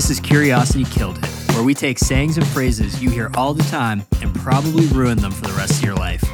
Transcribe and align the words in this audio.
This 0.00 0.08
is 0.08 0.18
Curiosity 0.18 0.84
Killed 0.84 1.18
It, 1.18 1.26
where 1.52 1.62
we 1.62 1.74
take 1.74 1.98
sayings 1.98 2.38
and 2.38 2.46
phrases 2.46 3.02
you 3.02 3.10
hear 3.10 3.30
all 3.34 3.52
the 3.52 3.62
time 3.64 4.02
and 4.22 4.34
probably 4.34 4.86
ruin 4.86 5.18
them 5.18 5.30
for 5.30 5.42
the 5.42 5.52
rest 5.52 5.72
of 5.72 5.84
your 5.84 5.94
life. 5.94 6.24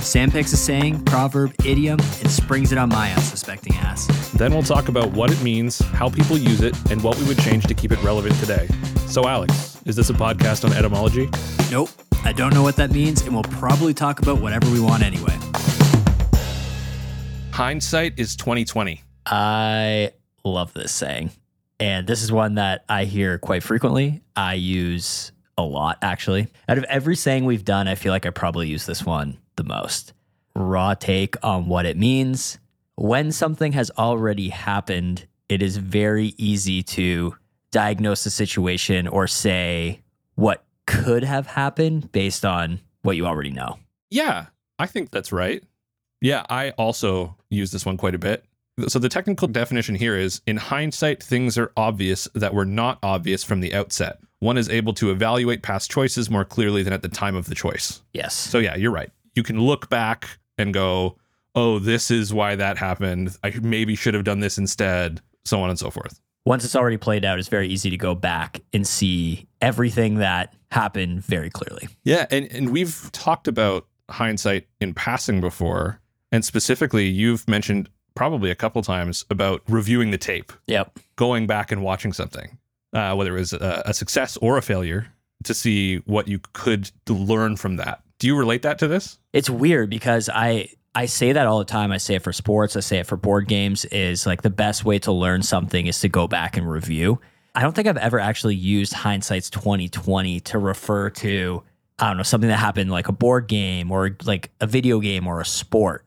Sam 0.00 0.30
picks 0.30 0.52
a 0.52 0.56
saying, 0.56 1.02
proverb, 1.06 1.52
idiom, 1.64 1.98
and 1.98 2.30
springs 2.30 2.70
it 2.70 2.78
on 2.78 2.88
my 2.88 3.12
unsuspecting 3.12 3.74
ass. 3.78 4.06
Then 4.34 4.52
we'll 4.52 4.62
talk 4.62 4.88
about 4.88 5.10
what 5.10 5.32
it 5.32 5.42
means, 5.42 5.80
how 5.80 6.08
people 6.08 6.38
use 6.38 6.60
it, 6.60 6.76
and 6.88 7.02
what 7.02 7.18
we 7.18 7.24
would 7.24 7.40
change 7.40 7.64
to 7.64 7.74
keep 7.74 7.90
it 7.90 8.00
relevant 8.00 8.36
today. 8.36 8.68
So, 9.08 9.26
Alex, 9.26 9.76
is 9.86 9.96
this 9.96 10.08
a 10.08 10.14
podcast 10.14 10.64
on 10.64 10.72
etymology? 10.72 11.28
Nope, 11.68 11.90
I 12.22 12.32
don't 12.32 12.54
know 12.54 12.62
what 12.62 12.76
that 12.76 12.92
means, 12.92 13.22
and 13.22 13.34
we'll 13.34 13.42
probably 13.42 13.92
talk 13.92 14.20
about 14.22 14.40
whatever 14.40 14.70
we 14.70 14.78
want 14.78 15.02
anyway. 15.02 15.36
Hindsight 17.50 18.20
is 18.20 18.36
2020. 18.36 19.02
I 19.26 20.12
love 20.44 20.72
this 20.74 20.92
saying. 20.92 21.32
And 21.78 22.06
this 22.06 22.22
is 22.22 22.32
one 22.32 22.54
that 22.54 22.84
I 22.88 23.04
hear 23.04 23.38
quite 23.38 23.62
frequently. 23.62 24.22
I 24.34 24.54
use 24.54 25.32
a 25.58 25.62
lot, 25.62 25.98
actually. 26.02 26.48
Out 26.68 26.78
of 26.78 26.84
every 26.84 27.16
saying 27.16 27.44
we've 27.44 27.64
done, 27.64 27.88
I 27.88 27.94
feel 27.94 28.12
like 28.12 28.26
I 28.26 28.30
probably 28.30 28.68
use 28.68 28.86
this 28.86 29.04
one 29.04 29.38
the 29.56 29.64
most. 29.64 30.12
Raw 30.54 30.94
take 30.94 31.36
on 31.44 31.66
what 31.66 31.86
it 31.86 31.96
means. 31.96 32.58
When 32.94 33.30
something 33.30 33.72
has 33.72 33.90
already 33.98 34.48
happened, 34.48 35.26
it 35.48 35.62
is 35.62 35.76
very 35.76 36.34
easy 36.38 36.82
to 36.82 37.36
diagnose 37.70 38.24
the 38.24 38.30
situation 38.30 39.06
or 39.06 39.26
say 39.26 40.00
what 40.34 40.64
could 40.86 41.24
have 41.24 41.46
happened 41.46 42.10
based 42.10 42.44
on 42.44 42.80
what 43.02 43.16
you 43.16 43.26
already 43.26 43.50
know. 43.50 43.78
Yeah, 44.10 44.46
I 44.78 44.86
think 44.86 45.10
that's 45.10 45.30
right. 45.30 45.62
Yeah, 46.22 46.44
I 46.48 46.70
also 46.70 47.36
use 47.50 47.70
this 47.70 47.84
one 47.84 47.98
quite 47.98 48.14
a 48.14 48.18
bit. 48.18 48.45
So 48.88 48.98
the 48.98 49.08
technical 49.08 49.48
definition 49.48 49.94
here 49.94 50.16
is 50.16 50.42
in 50.46 50.58
hindsight, 50.58 51.22
things 51.22 51.56
are 51.56 51.72
obvious 51.76 52.28
that 52.34 52.52
were 52.52 52.66
not 52.66 52.98
obvious 53.02 53.42
from 53.42 53.60
the 53.60 53.72
outset. 53.74 54.18
One 54.40 54.58
is 54.58 54.68
able 54.68 54.92
to 54.94 55.10
evaluate 55.10 55.62
past 55.62 55.90
choices 55.90 56.28
more 56.28 56.44
clearly 56.44 56.82
than 56.82 56.92
at 56.92 57.00
the 57.00 57.08
time 57.08 57.34
of 57.34 57.46
the 57.46 57.54
choice. 57.54 58.02
Yes. 58.12 58.34
So 58.34 58.58
yeah, 58.58 58.76
you're 58.76 58.92
right. 58.92 59.10
You 59.34 59.42
can 59.42 59.60
look 59.60 59.88
back 59.88 60.38
and 60.58 60.74
go, 60.74 61.16
"Oh, 61.54 61.78
this 61.78 62.10
is 62.10 62.34
why 62.34 62.54
that 62.56 62.76
happened. 62.76 63.34
I 63.42 63.50
maybe 63.62 63.96
should 63.96 64.12
have 64.12 64.24
done 64.24 64.40
this 64.40 64.58
instead." 64.58 65.22
So 65.46 65.62
on 65.62 65.70
and 65.70 65.78
so 65.78 65.90
forth. 65.90 66.20
Once 66.44 66.64
it's 66.64 66.76
already 66.76 66.98
played 66.98 67.24
out, 67.24 67.38
it's 67.38 67.48
very 67.48 67.68
easy 67.68 67.88
to 67.90 67.96
go 67.96 68.14
back 68.14 68.60
and 68.72 68.86
see 68.86 69.48
everything 69.62 70.16
that 70.16 70.54
happened 70.70 71.24
very 71.24 71.48
clearly. 71.48 71.88
Yeah, 72.04 72.26
and 72.30 72.46
and 72.52 72.70
we've 72.70 73.10
talked 73.12 73.48
about 73.48 73.86
hindsight 74.10 74.66
in 74.82 74.92
passing 74.92 75.40
before, 75.40 76.00
and 76.30 76.44
specifically, 76.44 77.08
you've 77.08 77.48
mentioned 77.48 77.88
probably 78.16 78.50
a 78.50 78.54
couple 78.56 78.82
times 78.82 79.24
about 79.30 79.62
reviewing 79.68 80.10
the 80.10 80.18
tape, 80.18 80.52
Yep. 80.66 80.98
going 81.14 81.46
back 81.46 81.70
and 81.70 81.82
watching 81.82 82.12
something, 82.12 82.58
uh, 82.92 83.14
whether 83.14 83.36
it 83.36 83.38
was 83.40 83.52
a, 83.52 83.82
a 83.86 83.94
success 83.94 84.36
or 84.38 84.56
a 84.58 84.62
failure, 84.62 85.06
to 85.44 85.54
see 85.54 85.98
what 86.06 86.26
you 86.26 86.40
could 86.54 86.90
learn 87.08 87.56
from 87.56 87.76
that. 87.76 88.00
Do 88.18 88.26
you 88.26 88.36
relate 88.36 88.62
that 88.62 88.78
to 88.80 88.88
this? 88.88 89.18
It's 89.32 89.50
weird 89.50 89.90
because 89.90 90.28
I 90.32 90.70
I 90.94 91.04
say 91.04 91.32
that 91.32 91.46
all 91.46 91.58
the 91.58 91.66
time. 91.66 91.92
I 91.92 91.98
say 91.98 92.14
it 92.14 92.22
for 92.22 92.32
sports, 92.32 92.74
I 92.74 92.80
say 92.80 92.98
it 93.00 93.06
for 93.06 93.18
board 93.18 93.46
games 93.48 93.84
is 93.84 94.24
like 94.26 94.40
the 94.40 94.48
best 94.50 94.82
way 94.86 94.98
to 95.00 95.12
learn 95.12 95.42
something 95.42 95.86
is 95.86 96.00
to 96.00 96.08
go 96.08 96.26
back 96.26 96.56
and 96.56 96.68
review. 96.68 97.20
I 97.54 97.60
don't 97.60 97.74
think 97.76 97.86
I've 97.86 97.98
ever 97.98 98.18
actually 98.18 98.54
used 98.54 98.94
hindsight's 98.94 99.50
2020 99.50 100.40
to 100.40 100.58
refer 100.58 101.10
to 101.10 101.62
I 101.98 102.08
don't 102.08 102.16
know, 102.16 102.22
something 102.22 102.48
that 102.48 102.56
happened 102.56 102.90
like 102.90 103.08
a 103.08 103.12
board 103.12 103.46
game 103.46 103.90
or 103.92 104.16
like 104.24 104.50
a 104.62 104.66
video 104.66 104.98
game 105.00 105.26
or 105.26 105.42
a 105.42 105.44
sport. 105.46 106.05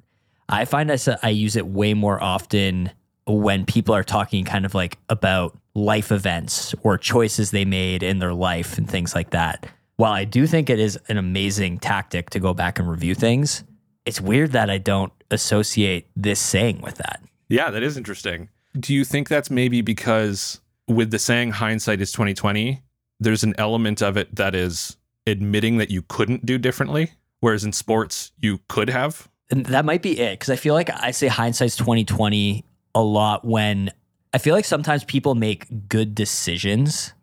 I 0.50 0.66
find 0.66 0.92
I 0.92 1.30
use 1.30 1.56
it 1.56 1.68
way 1.68 1.94
more 1.94 2.22
often 2.22 2.92
when 3.28 3.66
people 3.66 3.94
are 3.94 4.04
talking 4.04 4.44
kind 4.44 4.66
of 4.66 4.74
like 4.74 4.98
about 5.08 5.58
life 5.76 6.12
events 6.12 6.74
or 6.82 6.98
choices 6.98 7.52
they 7.52 7.66
made 7.66 8.02
in 8.02 8.18
their 8.18 8.34
life 8.34 8.78
and 8.78 8.90
things 8.90 9.14
like 9.14 9.30
that. 9.30 9.68
While 9.98 10.14
I 10.14 10.26
do 10.26 10.48
think 10.48 10.70
it 10.70 10.80
is 10.80 10.98
an 11.08 11.18
amazing 11.18 11.78
tactic 11.78 12.32
to 12.32 12.40
go 12.40 12.54
back 12.54 12.80
and 12.80 12.90
review 12.90 13.14
things, 13.14 13.64
it's 14.06 14.20
weird 14.20 14.54
that 14.54 14.70
I 14.70 14.80
don't 14.80 15.14
associate 15.30 16.08
this 16.16 16.40
saying 16.40 16.82
with 16.82 16.96
that. 16.96 17.22
Yeah, 17.48 17.70
that 17.70 17.84
is 17.84 17.98
interesting. 17.98 18.50
Do 18.80 18.94
you 18.94 19.04
think 19.04 19.30
that's 19.30 19.52
maybe 19.52 19.82
because 19.82 20.62
with 20.88 21.12
the 21.12 21.20
saying 21.20 21.52
hindsight 21.52 22.02
is 22.02 22.12
2020, 22.12 22.82
there's 23.20 23.44
an 23.44 23.54
element 23.58 24.02
of 24.02 24.18
it 24.18 24.36
that 24.36 24.56
is 24.56 24.98
admitting 25.28 25.78
that 25.78 25.92
you 25.92 26.02
couldn't 26.02 26.46
do 26.46 26.58
differently, 26.58 27.12
whereas 27.42 27.64
in 27.64 27.74
sports 27.74 28.32
you 28.40 28.62
could 28.68 28.90
have? 28.90 29.28
That 29.50 29.86
might 29.86 30.02
be 30.02 30.20
it 30.20 30.40
because 30.40 30.50
I 30.52 30.56
feel 30.56 30.74
like 30.74 30.90
I 30.92 31.12
say 31.12 31.28
hindsight's 31.28 31.76
2020 31.76 32.64
a 32.96 33.02
lot 33.02 33.46
when 33.46 33.92
I 34.34 34.38
feel 34.38 34.54
like 34.54 34.66
sometimes 34.66 35.04
people 35.04 35.36
make 35.36 35.90
good 35.90 36.14
decisions 36.14 37.14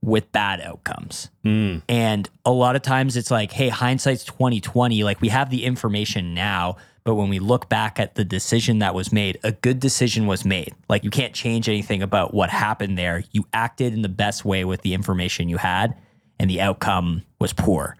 with 0.00 0.30
bad 0.32 0.60
outcomes. 0.60 1.30
Mm. 1.44 1.82
And 1.88 2.28
a 2.44 2.50
lot 2.50 2.76
of 2.76 2.82
times 2.82 3.16
it's 3.16 3.30
like, 3.30 3.52
hey, 3.52 3.68
hindsight's 3.68 4.24
2020. 4.24 5.04
Like 5.04 5.20
we 5.20 5.28
have 5.28 5.50
the 5.50 5.64
information 5.64 6.34
now, 6.34 6.76
but 7.04 7.14
when 7.14 7.28
we 7.28 7.38
look 7.38 7.68
back 7.68 7.98
at 7.98 8.14
the 8.16 8.24
decision 8.24 8.80
that 8.80 8.94
was 8.94 9.12
made, 9.12 9.38
a 9.42 9.52
good 9.52 9.80
decision 9.80 10.26
was 10.26 10.44
made. 10.44 10.74
Like 10.88 11.04
you 11.04 11.10
can't 11.10 11.34
change 11.34 11.68
anything 11.68 12.02
about 12.02 12.34
what 12.34 12.50
happened 12.50 12.98
there. 12.98 13.24
You 13.32 13.46
acted 13.52 13.92
in 13.92 14.02
the 14.02 14.08
best 14.08 14.44
way 14.44 14.64
with 14.64 14.82
the 14.82 14.94
information 14.94 15.48
you 15.48 15.56
had, 15.56 15.96
and 16.38 16.50
the 16.50 16.60
outcome 16.60 17.22
was 17.40 17.52
poor. 17.52 17.96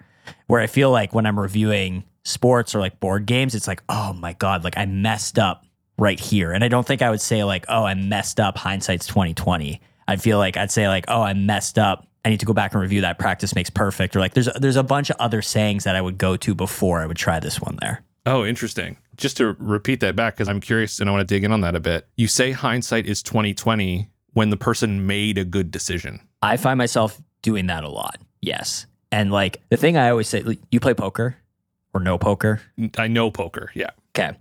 Where 0.47 0.61
I 0.61 0.67
feel 0.67 0.91
like 0.91 1.15
when 1.15 1.27
I'm 1.27 1.39
reviewing 1.39 2.05
sports 2.25 2.75
or 2.75 2.81
like 2.81 3.01
board 3.01 3.27
games, 3.27 3.55
it's 3.55 3.69
like, 3.69 3.83
oh 3.89 4.13
my 4.13 4.33
God, 4.35 4.65
like 4.65 4.77
I 4.77 4.87
messed 4.87 5.39
up 5.39 5.65
right 5.99 6.19
here. 6.19 6.53
And 6.53 6.65
I 6.65 6.69
don't 6.69 6.87
think 6.87 7.03
I 7.03 7.11
would 7.11 7.21
say 7.21 7.45
like, 7.45 7.65
oh, 7.69 7.85
I 7.85 7.95
messed 7.95 8.41
up 8.41 8.59
hindsight's 8.59 9.07
2020. 9.07 9.81
I'd 10.09 10.23
feel 10.23 10.39
like 10.39 10.57
I'd 10.57 10.71
say 10.71 10.89
like, 10.89 11.05
oh, 11.09 11.23
I 11.23 11.35
messed 11.35 11.79
up. 11.79 12.07
I 12.25 12.31
need 12.31 12.41
to 12.41 12.47
go 12.47 12.53
back 12.53 12.73
and 12.73 12.83
review 12.83 13.01
that. 13.01 13.19
Practice 13.19 13.55
makes 13.55 13.71
perfect. 13.71 14.15
Or 14.15 14.21
like, 14.21 14.35
there's 14.35 14.49
there's 14.61 14.77
a 14.77 14.83
bunch 14.83 15.11
of 15.11 15.17
other 15.19 15.43
sayings 15.43 15.85
that 15.85 15.97
I 15.97 16.01
would 16.01 16.19
go 16.19 16.37
to 16.37 16.55
before 16.55 17.01
I 17.01 17.07
would 17.07 17.17
try 17.17 17.41
this 17.41 17.61
one 17.61 17.79
there. 17.81 18.05
Oh, 18.25 18.45
interesting. 18.45 18.97
Just 19.17 19.37
to 19.39 19.57
repeat 19.59 20.01
that 20.01 20.15
back 20.15 20.35
because 20.35 20.49
I'm 20.49 20.61
curious 20.61 21.01
and 21.01 21.09
I 21.09 21.13
want 21.13 21.27
to 21.27 21.35
dig 21.35 21.45
in 21.45 21.53
on 21.53 21.63
that 21.63 21.75
a 21.75 21.81
bit. 21.81 22.07
You 22.17 22.29
say 22.29 22.53
hindsight 22.53 23.07
is 23.07 23.23
2020 23.23 24.09
when 24.35 24.51
the 24.51 24.57
person 24.57 25.07
made 25.07 25.39
a 25.39 25.45
good 25.45 25.71
decision. 25.71 26.21
I 26.41 26.57
find 26.57 26.79
myself 26.79 27.21
doing 27.43 27.67
that 27.67 27.85
a 27.85 27.89
lot. 27.89 28.19
Yes. 28.41 28.87
And 29.11 29.33
like 29.33 29.61
the 29.71 29.77
thing 29.77 29.97
I 29.97 30.11
always 30.11 30.29
say, 30.29 30.43
like, 30.43 30.61
you 30.71 30.79
play 30.81 30.95
poker 30.95 31.37
or 31.95 32.01
no 32.01 32.19
poker. 32.19 32.61
I 32.97 33.09
know 33.09 33.31
poker. 33.31 33.71
Yeah. 33.75 33.91
Okay. 34.17 34.37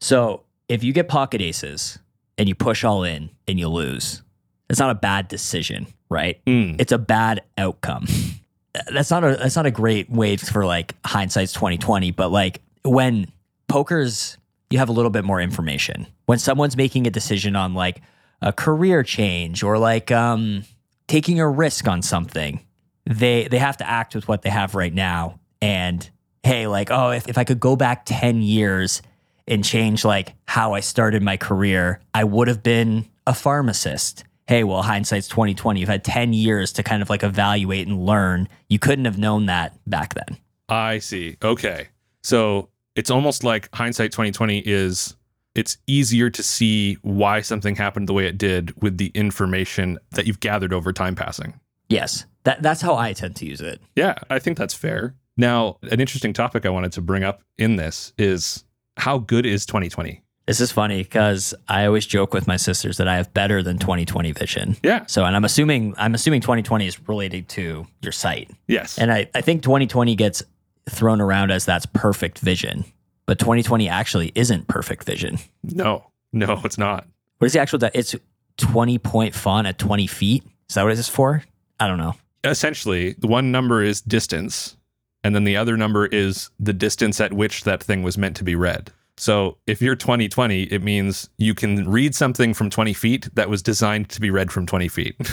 So 0.00 0.42
if 0.68 0.84
you 0.84 0.92
get 0.92 1.08
pocket 1.08 1.40
aces 1.40 1.98
and 2.38 2.48
you 2.48 2.54
push 2.54 2.84
all 2.84 3.04
in 3.04 3.30
and 3.46 3.58
you 3.58 3.68
lose, 3.68 4.22
it's 4.68 4.78
not 4.78 4.90
a 4.90 4.94
bad 4.94 5.28
decision, 5.28 5.86
right? 6.08 6.44
Mm. 6.46 6.80
It's 6.80 6.92
a 6.92 6.98
bad 6.98 7.42
outcome. 7.58 8.06
That's 8.92 9.10
not 9.10 9.22
a 9.22 9.36
that's 9.36 9.54
not 9.54 9.66
a 9.66 9.70
great 9.70 10.10
way 10.10 10.36
for 10.36 10.66
like 10.66 10.96
hindsight's 11.06 11.52
2020, 11.52 12.10
but 12.10 12.32
like 12.32 12.60
when 12.82 13.30
poker's 13.68 14.36
you 14.68 14.78
have 14.78 14.88
a 14.88 14.92
little 14.92 15.12
bit 15.12 15.24
more 15.24 15.40
information. 15.40 16.08
When 16.26 16.40
someone's 16.40 16.76
making 16.76 17.06
a 17.06 17.10
decision 17.10 17.54
on 17.54 17.74
like 17.74 18.02
a 18.42 18.52
career 18.52 19.04
change 19.04 19.62
or 19.62 19.78
like 19.78 20.10
um 20.10 20.64
taking 21.06 21.38
a 21.38 21.48
risk 21.48 21.86
on 21.86 22.02
something, 22.02 22.66
they 23.06 23.46
they 23.46 23.58
have 23.58 23.76
to 23.76 23.88
act 23.88 24.16
with 24.16 24.26
what 24.26 24.42
they 24.42 24.50
have 24.50 24.74
right 24.74 24.92
now. 24.92 25.38
And 25.62 26.10
hey, 26.44 26.66
like, 26.66 26.90
oh, 26.90 27.10
if, 27.10 27.26
if 27.28 27.38
I 27.38 27.44
could 27.44 27.58
go 27.58 27.74
back 27.74 28.02
10 28.04 28.42
years 28.42 29.02
and 29.48 29.64
change 29.64 30.04
like 30.04 30.34
how 30.46 30.74
I 30.74 30.80
started 30.80 31.22
my 31.22 31.36
career, 31.36 32.00
I 32.12 32.24
would 32.24 32.48
have 32.48 32.62
been 32.62 33.08
a 33.26 33.34
pharmacist. 33.34 34.24
Hey, 34.46 34.62
well, 34.62 34.82
hindsight's 34.82 35.26
2020. 35.28 35.80
You've 35.80 35.88
had 35.88 36.04
10 36.04 36.34
years 36.34 36.72
to 36.74 36.82
kind 36.82 37.02
of 37.02 37.08
like 37.08 37.22
evaluate 37.22 37.88
and 37.88 38.04
learn. 38.04 38.48
You 38.68 38.78
couldn't 38.78 39.06
have 39.06 39.18
known 39.18 39.46
that 39.46 39.78
back 39.88 40.14
then. 40.14 40.38
I 40.68 40.98
see. 40.98 41.36
Okay. 41.42 41.88
So 42.22 42.68
it's 42.94 43.10
almost 43.10 43.42
like 43.42 43.74
hindsight 43.74 44.12
2020 44.12 44.58
is 44.58 45.16
it's 45.54 45.78
easier 45.86 46.28
to 46.28 46.42
see 46.42 46.94
why 47.02 47.40
something 47.40 47.76
happened 47.76 48.08
the 48.08 48.12
way 48.12 48.26
it 48.26 48.36
did 48.36 48.80
with 48.82 48.98
the 48.98 49.10
information 49.14 49.98
that 50.12 50.26
you've 50.26 50.40
gathered 50.40 50.72
over 50.74 50.92
time 50.92 51.14
passing. 51.14 51.58
Yes. 51.88 52.26
That 52.44 52.62
that's 52.62 52.82
how 52.82 52.96
I 52.96 53.14
tend 53.14 53.36
to 53.36 53.46
use 53.46 53.62
it. 53.62 53.80
Yeah, 53.96 54.16
I 54.28 54.38
think 54.38 54.58
that's 54.58 54.74
fair. 54.74 55.14
Now, 55.36 55.78
an 55.82 56.00
interesting 56.00 56.32
topic 56.32 56.64
I 56.64 56.70
wanted 56.70 56.92
to 56.92 57.00
bring 57.00 57.24
up 57.24 57.42
in 57.58 57.76
this 57.76 58.12
is 58.18 58.64
how 58.96 59.18
good 59.18 59.46
is 59.46 59.66
2020? 59.66 60.22
This 60.46 60.60
is 60.60 60.70
funny 60.70 61.02
because 61.02 61.54
I 61.68 61.86
always 61.86 62.04
joke 62.04 62.34
with 62.34 62.46
my 62.46 62.56
sisters 62.56 62.98
that 62.98 63.08
I 63.08 63.16
have 63.16 63.32
better 63.32 63.62
than 63.62 63.78
2020 63.78 64.32
vision. 64.32 64.76
Yeah. 64.82 65.06
So, 65.06 65.24
and 65.24 65.34
I'm 65.34 65.44
assuming 65.44 65.94
I'm 65.96 66.14
assuming 66.14 66.42
2020 66.42 66.86
is 66.86 67.08
related 67.08 67.48
to 67.50 67.86
your 68.02 68.12
sight. 68.12 68.50
Yes. 68.68 68.98
And 68.98 69.10
I, 69.10 69.28
I 69.34 69.40
think 69.40 69.62
2020 69.62 70.14
gets 70.16 70.42
thrown 70.88 71.22
around 71.22 71.50
as 71.50 71.64
that's 71.64 71.86
perfect 71.86 72.40
vision, 72.40 72.84
but 73.24 73.38
2020 73.38 73.88
actually 73.88 74.32
isn't 74.34 74.68
perfect 74.68 75.04
vision. 75.04 75.38
no, 75.62 76.10
no, 76.32 76.60
it's 76.62 76.76
not. 76.76 77.06
What 77.38 77.46
is 77.46 77.54
the 77.54 77.60
actual? 77.60 77.78
It's 77.94 78.14
20 78.58 78.98
point 78.98 79.34
font 79.34 79.66
at 79.66 79.78
20 79.78 80.06
feet. 80.06 80.44
Is 80.68 80.74
that 80.74 80.82
what 80.82 80.92
it 80.92 80.98
is 80.98 81.08
for? 81.08 81.42
I 81.80 81.88
don't 81.88 81.98
know. 81.98 82.14
Essentially, 82.44 83.14
the 83.14 83.26
one 83.26 83.50
number 83.50 83.82
is 83.82 84.02
distance, 84.02 84.76
and 85.24 85.34
then 85.34 85.44
the 85.44 85.56
other 85.56 85.76
number 85.76 86.06
is 86.06 86.50
the 86.60 86.72
distance 86.72 87.20
at 87.20 87.32
which 87.32 87.64
that 87.64 87.82
thing 87.82 88.02
was 88.02 88.16
meant 88.16 88.36
to 88.36 88.44
be 88.44 88.54
read. 88.54 88.92
So 89.16 89.58
if 89.66 89.80
you're 89.80 89.96
2020, 89.96 90.64
it 90.64 90.82
means 90.82 91.30
you 91.38 91.54
can 91.54 91.88
read 91.88 92.14
something 92.14 92.52
from 92.54 92.70
20 92.70 92.92
feet 92.92 93.28
that 93.34 93.48
was 93.48 93.62
designed 93.62 94.08
to 94.10 94.20
be 94.20 94.30
read 94.30 94.52
from 94.52 94.66
20 94.66 94.88
feet. 94.88 95.16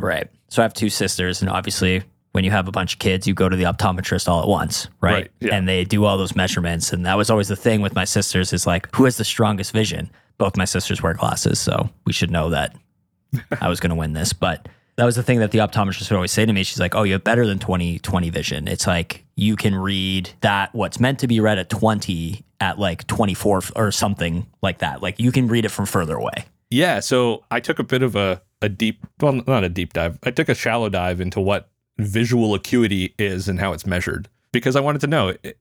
Right. 0.00 0.28
So 0.48 0.62
I 0.62 0.64
have 0.64 0.74
two 0.74 0.88
sisters, 0.88 1.40
and 1.42 1.50
obviously, 1.50 2.02
when 2.32 2.44
you 2.44 2.50
have 2.50 2.68
a 2.68 2.72
bunch 2.72 2.94
of 2.94 2.98
kids, 2.98 3.26
you 3.26 3.34
go 3.34 3.48
to 3.48 3.56
the 3.56 3.64
optometrist 3.64 4.28
all 4.28 4.40
at 4.40 4.48
once, 4.48 4.88
right? 5.00 5.12
Right, 5.12 5.30
yeah. 5.40 5.54
And 5.54 5.68
they 5.68 5.84
do 5.84 6.04
all 6.04 6.16
those 6.16 6.36
measurements. 6.36 6.92
And 6.92 7.04
that 7.06 7.16
was 7.16 7.28
always 7.28 7.48
the 7.48 7.56
thing 7.56 7.80
with 7.80 7.94
my 7.94 8.04
sisters 8.04 8.52
is 8.52 8.66
like, 8.66 8.88
who 8.94 9.04
has 9.04 9.16
the 9.16 9.24
strongest 9.24 9.72
vision? 9.72 10.10
Both 10.38 10.56
my 10.56 10.64
sisters 10.64 11.02
wear 11.02 11.14
glasses, 11.14 11.60
so 11.60 11.90
we 12.06 12.12
should 12.12 12.30
know 12.30 12.50
that 12.50 12.74
I 13.60 13.68
was 13.68 13.80
going 13.80 13.90
to 13.90 13.96
win 13.96 14.14
this. 14.14 14.32
But 14.32 14.68
that 15.00 15.06
was 15.06 15.16
the 15.16 15.22
thing 15.22 15.38
that 15.38 15.50
the 15.50 15.60
optometrist 15.60 16.10
would 16.10 16.16
always 16.16 16.30
say 16.30 16.44
to 16.44 16.52
me. 16.52 16.62
She's 16.62 16.78
like, 16.78 16.94
"Oh, 16.94 17.04
you 17.04 17.14
have 17.14 17.24
better 17.24 17.46
than 17.46 17.58
20 17.58 18.00
20 18.00 18.28
vision. 18.28 18.68
It's 18.68 18.86
like 18.86 19.24
you 19.34 19.56
can 19.56 19.74
read 19.74 20.28
that 20.42 20.74
what's 20.74 21.00
meant 21.00 21.18
to 21.20 21.26
be 21.26 21.40
read 21.40 21.58
at 21.58 21.70
20 21.70 22.44
at 22.60 22.78
like 22.78 23.06
24 23.06 23.62
or 23.76 23.92
something 23.92 24.46
like 24.60 24.80
that. 24.80 25.00
Like 25.00 25.18
you 25.18 25.32
can 25.32 25.48
read 25.48 25.64
it 25.64 25.70
from 25.70 25.86
further 25.86 26.16
away." 26.16 26.44
Yeah, 26.68 27.00
so 27.00 27.44
I 27.50 27.60
took 27.60 27.78
a 27.78 27.82
bit 27.82 28.02
of 28.02 28.14
a, 28.14 28.42
a 28.60 28.68
deep, 28.68 29.06
well, 29.22 29.40
not 29.46 29.64
a 29.64 29.70
deep 29.70 29.94
dive. 29.94 30.18
I 30.22 30.32
took 30.32 30.50
a 30.50 30.54
shallow 30.54 30.90
dive 30.90 31.18
into 31.18 31.40
what 31.40 31.70
visual 31.96 32.52
acuity 32.52 33.14
is 33.18 33.48
and 33.48 33.58
how 33.58 33.72
it's 33.72 33.86
measured 33.86 34.28
because 34.52 34.76
I 34.76 34.80
wanted 34.80 35.00
to 35.00 35.06
know. 35.06 35.34
Eh, 35.42 35.52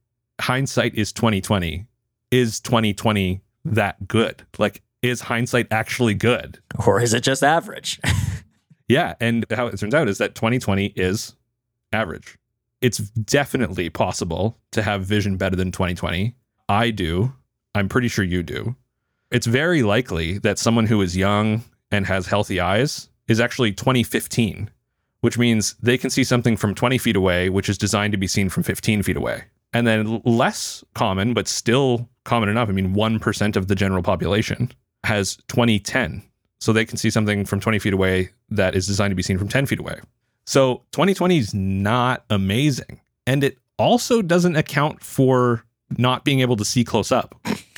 hindsight 0.42 0.96
is 0.96 1.14
twenty 1.14 1.40
twenty. 1.40 1.86
Is 2.30 2.60
twenty 2.60 2.94
twenty 2.94 3.40
that 3.64 4.06
good? 4.06 4.46
Like, 4.58 4.82
is 5.02 5.22
hindsight 5.22 5.68
actually 5.72 6.14
good? 6.14 6.60
Or 6.86 7.00
is 7.00 7.14
it 7.14 7.22
just 7.22 7.42
average? 7.42 8.02
Yeah, 8.90 9.14
and 9.22 9.46
how 9.52 9.68
it 9.68 9.78
turns 9.78 9.94
out 9.94 10.10
is 10.10 10.18
that 10.18 10.36
twenty 10.36 10.60
twenty 10.60 10.88
is 10.96 11.36
average. 11.94 12.38
It's 12.82 12.98
definitely 12.98 13.90
possible 13.90 14.58
to 14.72 14.82
have 14.82 15.04
vision 15.06 15.38
better 15.38 15.56
than 15.56 15.72
twenty 15.72 15.94
twenty. 15.94 16.36
I 16.68 16.92
do. 16.92 17.34
I'm 17.76 17.88
pretty 17.88 18.08
sure 18.08 18.26
you 18.26 18.44
do. 18.44 18.76
It's 19.32 19.46
very 19.48 19.84
likely 19.84 20.40
that 20.40 20.60
someone 20.60 20.88
who 20.88 21.02
is 21.02 21.16
young 21.16 21.64
and 21.92 22.06
has 22.08 22.28
healthy 22.28 22.60
eyes 22.60 23.10
is 23.28 23.40
actually 23.40 23.72
2015, 23.72 24.70
which 25.22 25.38
means 25.38 25.76
they 25.82 25.98
can 25.98 26.10
see 26.10 26.24
something 26.24 26.58
from 26.58 26.74
20 26.74 26.98
feet 26.98 27.16
away, 27.16 27.50
which 27.50 27.70
is 27.70 27.78
designed 27.78 28.12
to 28.12 28.18
be 28.18 28.28
seen 28.28 28.50
from 28.50 28.64
15 28.64 29.04
feet 29.04 29.18
away. 29.18 29.44
And 29.72 29.86
then 29.86 30.22
less 30.26 30.84
common, 30.96 31.36
but 31.36 31.48
still 31.48 32.10
common 32.24 32.50
enough. 32.50 32.70
I 32.70 32.72
mean, 32.72 32.96
1% 32.96 33.56
of 33.56 33.68
the 33.68 33.76
general 33.76 34.02
population 34.02 34.72
has 35.04 35.36
2010. 35.48 36.24
So 36.60 36.74
they 36.74 36.86
can 36.86 36.98
see 36.98 37.10
something 37.10 37.46
from 37.46 37.60
20 37.60 37.80
feet 37.80 37.94
away 37.94 38.30
that 38.50 38.76
is 38.76 38.86
designed 38.86 39.12
to 39.12 39.16
be 39.16 39.24
seen 39.24 39.38
from 39.38 39.48
10 39.48 39.66
feet 39.66 39.80
away. 39.80 40.00
So 40.46 40.84
2020 40.92 41.38
is 41.38 41.54
not 41.54 42.26
amazing. 42.30 43.00
And 43.26 43.44
it 43.44 43.58
also 43.78 44.22
doesn't 44.22 44.56
account 44.56 45.02
for 45.02 45.64
not 45.98 46.26
being 46.26 46.42
able 46.42 46.56
to 46.58 46.66
see 46.66 46.84
close 46.84 47.12
up 47.12 47.36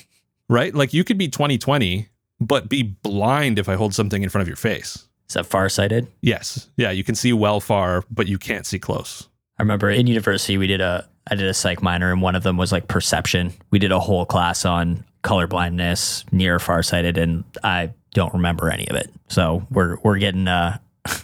right? 0.51 0.75
Like 0.75 0.93
you 0.93 1.03
could 1.03 1.17
be 1.17 1.29
2020, 1.29 2.09
but 2.39 2.69
be 2.69 2.83
blind 2.83 3.57
if 3.57 3.69
I 3.69 3.75
hold 3.75 3.95
something 3.95 4.21
in 4.21 4.29
front 4.29 4.43
of 4.43 4.47
your 4.47 4.57
face. 4.57 5.07
Is 5.29 5.35
that 5.35 5.45
farsighted? 5.45 6.07
Yes. 6.21 6.67
Yeah, 6.75 6.91
you 6.91 7.05
can 7.05 7.15
see 7.15 7.31
well 7.31 7.61
far, 7.61 8.03
but 8.11 8.27
you 8.27 8.37
can't 8.37 8.65
see 8.65 8.77
close. 8.77 9.29
I 9.57 9.63
remember 9.63 9.89
in 9.89 10.07
university 10.07 10.57
we 10.57 10.67
did 10.67 10.81
a 10.81 11.07
I 11.27 11.35
did 11.35 11.47
a 11.47 11.53
psych 11.53 11.81
minor 11.81 12.11
and 12.11 12.21
one 12.21 12.35
of 12.35 12.43
them 12.43 12.57
was 12.57 12.71
like 12.71 12.87
perception. 12.87 13.53
We 13.69 13.79
did 13.79 13.91
a 13.91 13.99
whole 13.99 14.25
class 14.25 14.65
on 14.65 15.05
color 15.21 15.47
blindness, 15.47 16.25
near 16.31 16.59
farsighted, 16.59 17.17
and 17.17 17.43
I 17.63 17.91
don't 18.13 18.33
remember 18.33 18.69
any 18.69 18.87
of 18.87 18.95
it. 18.95 19.11
So 19.27 19.65
we're 19.71 19.97
we're 20.03 20.17
getting 20.17 20.47
uh 20.47 20.77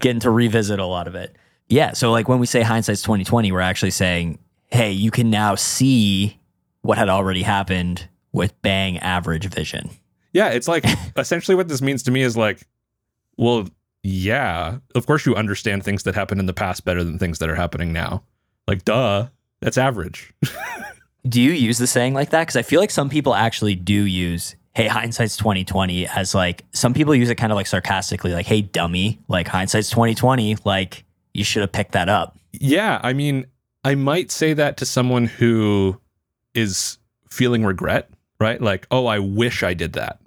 getting 0.00 0.20
to 0.20 0.30
revisit 0.30 0.78
a 0.78 0.86
lot 0.86 1.06
of 1.06 1.14
it. 1.14 1.36
Yeah. 1.68 1.92
So 1.92 2.10
like 2.12 2.28
when 2.28 2.38
we 2.38 2.46
say 2.46 2.62
hindsight's 2.62 3.02
twenty 3.02 3.24
twenty, 3.24 3.52
we're 3.52 3.60
actually 3.60 3.90
saying, 3.90 4.38
hey, 4.66 4.92
you 4.92 5.10
can 5.10 5.30
now 5.30 5.54
see 5.54 6.38
what 6.82 6.98
had 6.98 7.08
already 7.08 7.42
happened 7.42 8.08
with 8.32 8.60
bang 8.62 8.98
average 8.98 9.46
vision. 9.46 9.90
Yeah, 10.32 10.48
it's 10.48 10.68
like 10.68 10.84
essentially 11.16 11.54
what 11.54 11.68
this 11.68 11.80
means 11.80 12.02
to 12.04 12.10
me 12.10 12.22
is 12.22 12.36
like, 12.36 12.66
well, 13.36 13.68
yeah, 14.02 14.78
of 14.94 15.06
course 15.06 15.24
you 15.24 15.34
understand 15.34 15.84
things 15.84 16.02
that 16.02 16.14
happened 16.14 16.40
in 16.40 16.46
the 16.46 16.52
past 16.52 16.84
better 16.84 17.02
than 17.02 17.18
things 17.18 17.38
that 17.38 17.48
are 17.48 17.54
happening 17.54 17.92
now. 17.92 18.22
Like, 18.66 18.84
duh, 18.84 19.28
that's 19.60 19.78
average. 19.78 20.34
Do 21.28 21.40
you 21.40 21.52
use 21.52 21.78
the 21.78 21.86
saying 21.86 22.12
like 22.12 22.30
that? 22.30 22.42
Because 22.42 22.56
I 22.56 22.62
feel 22.62 22.80
like 22.80 22.90
some 22.90 23.08
people 23.08 23.34
actually 23.34 23.74
do 23.74 23.94
use 24.04 24.56
"Hey, 24.74 24.86
hindsight's 24.88 25.36
twenty 25.36 25.64
twenty 25.64 26.06
as 26.06 26.34
like 26.34 26.64
some 26.72 26.94
people 26.94 27.14
use 27.14 27.30
it 27.30 27.36
kind 27.36 27.52
of 27.52 27.56
like 27.56 27.66
sarcastically, 27.66 28.32
like 28.32 28.46
"Hey, 28.46 28.62
dummy," 28.62 29.20
like 29.28 29.48
hindsight's 29.48 29.90
twenty 29.90 30.14
twenty, 30.14 30.56
like 30.64 31.04
you 31.32 31.44
should 31.44 31.60
have 31.62 31.72
picked 31.72 31.92
that 31.92 32.08
up. 32.08 32.36
yeah, 32.52 33.00
I 33.02 33.12
mean, 33.12 33.46
I 33.84 33.94
might 33.96 34.30
say 34.30 34.52
that 34.54 34.76
to 34.78 34.86
someone 34.86 35.26
who 35.26 36.00
is 36.54 36.98
feeling 37.28 37.64
regret, 37.64 38.08
right? 38.38 38.60
Like, 38.60 38.86
oh, 38.90 39.06
I 39.06 39.18
wish 39.18 39.62
I 39.64 39.74
did 39.74 39.94
that. 39.94 40.20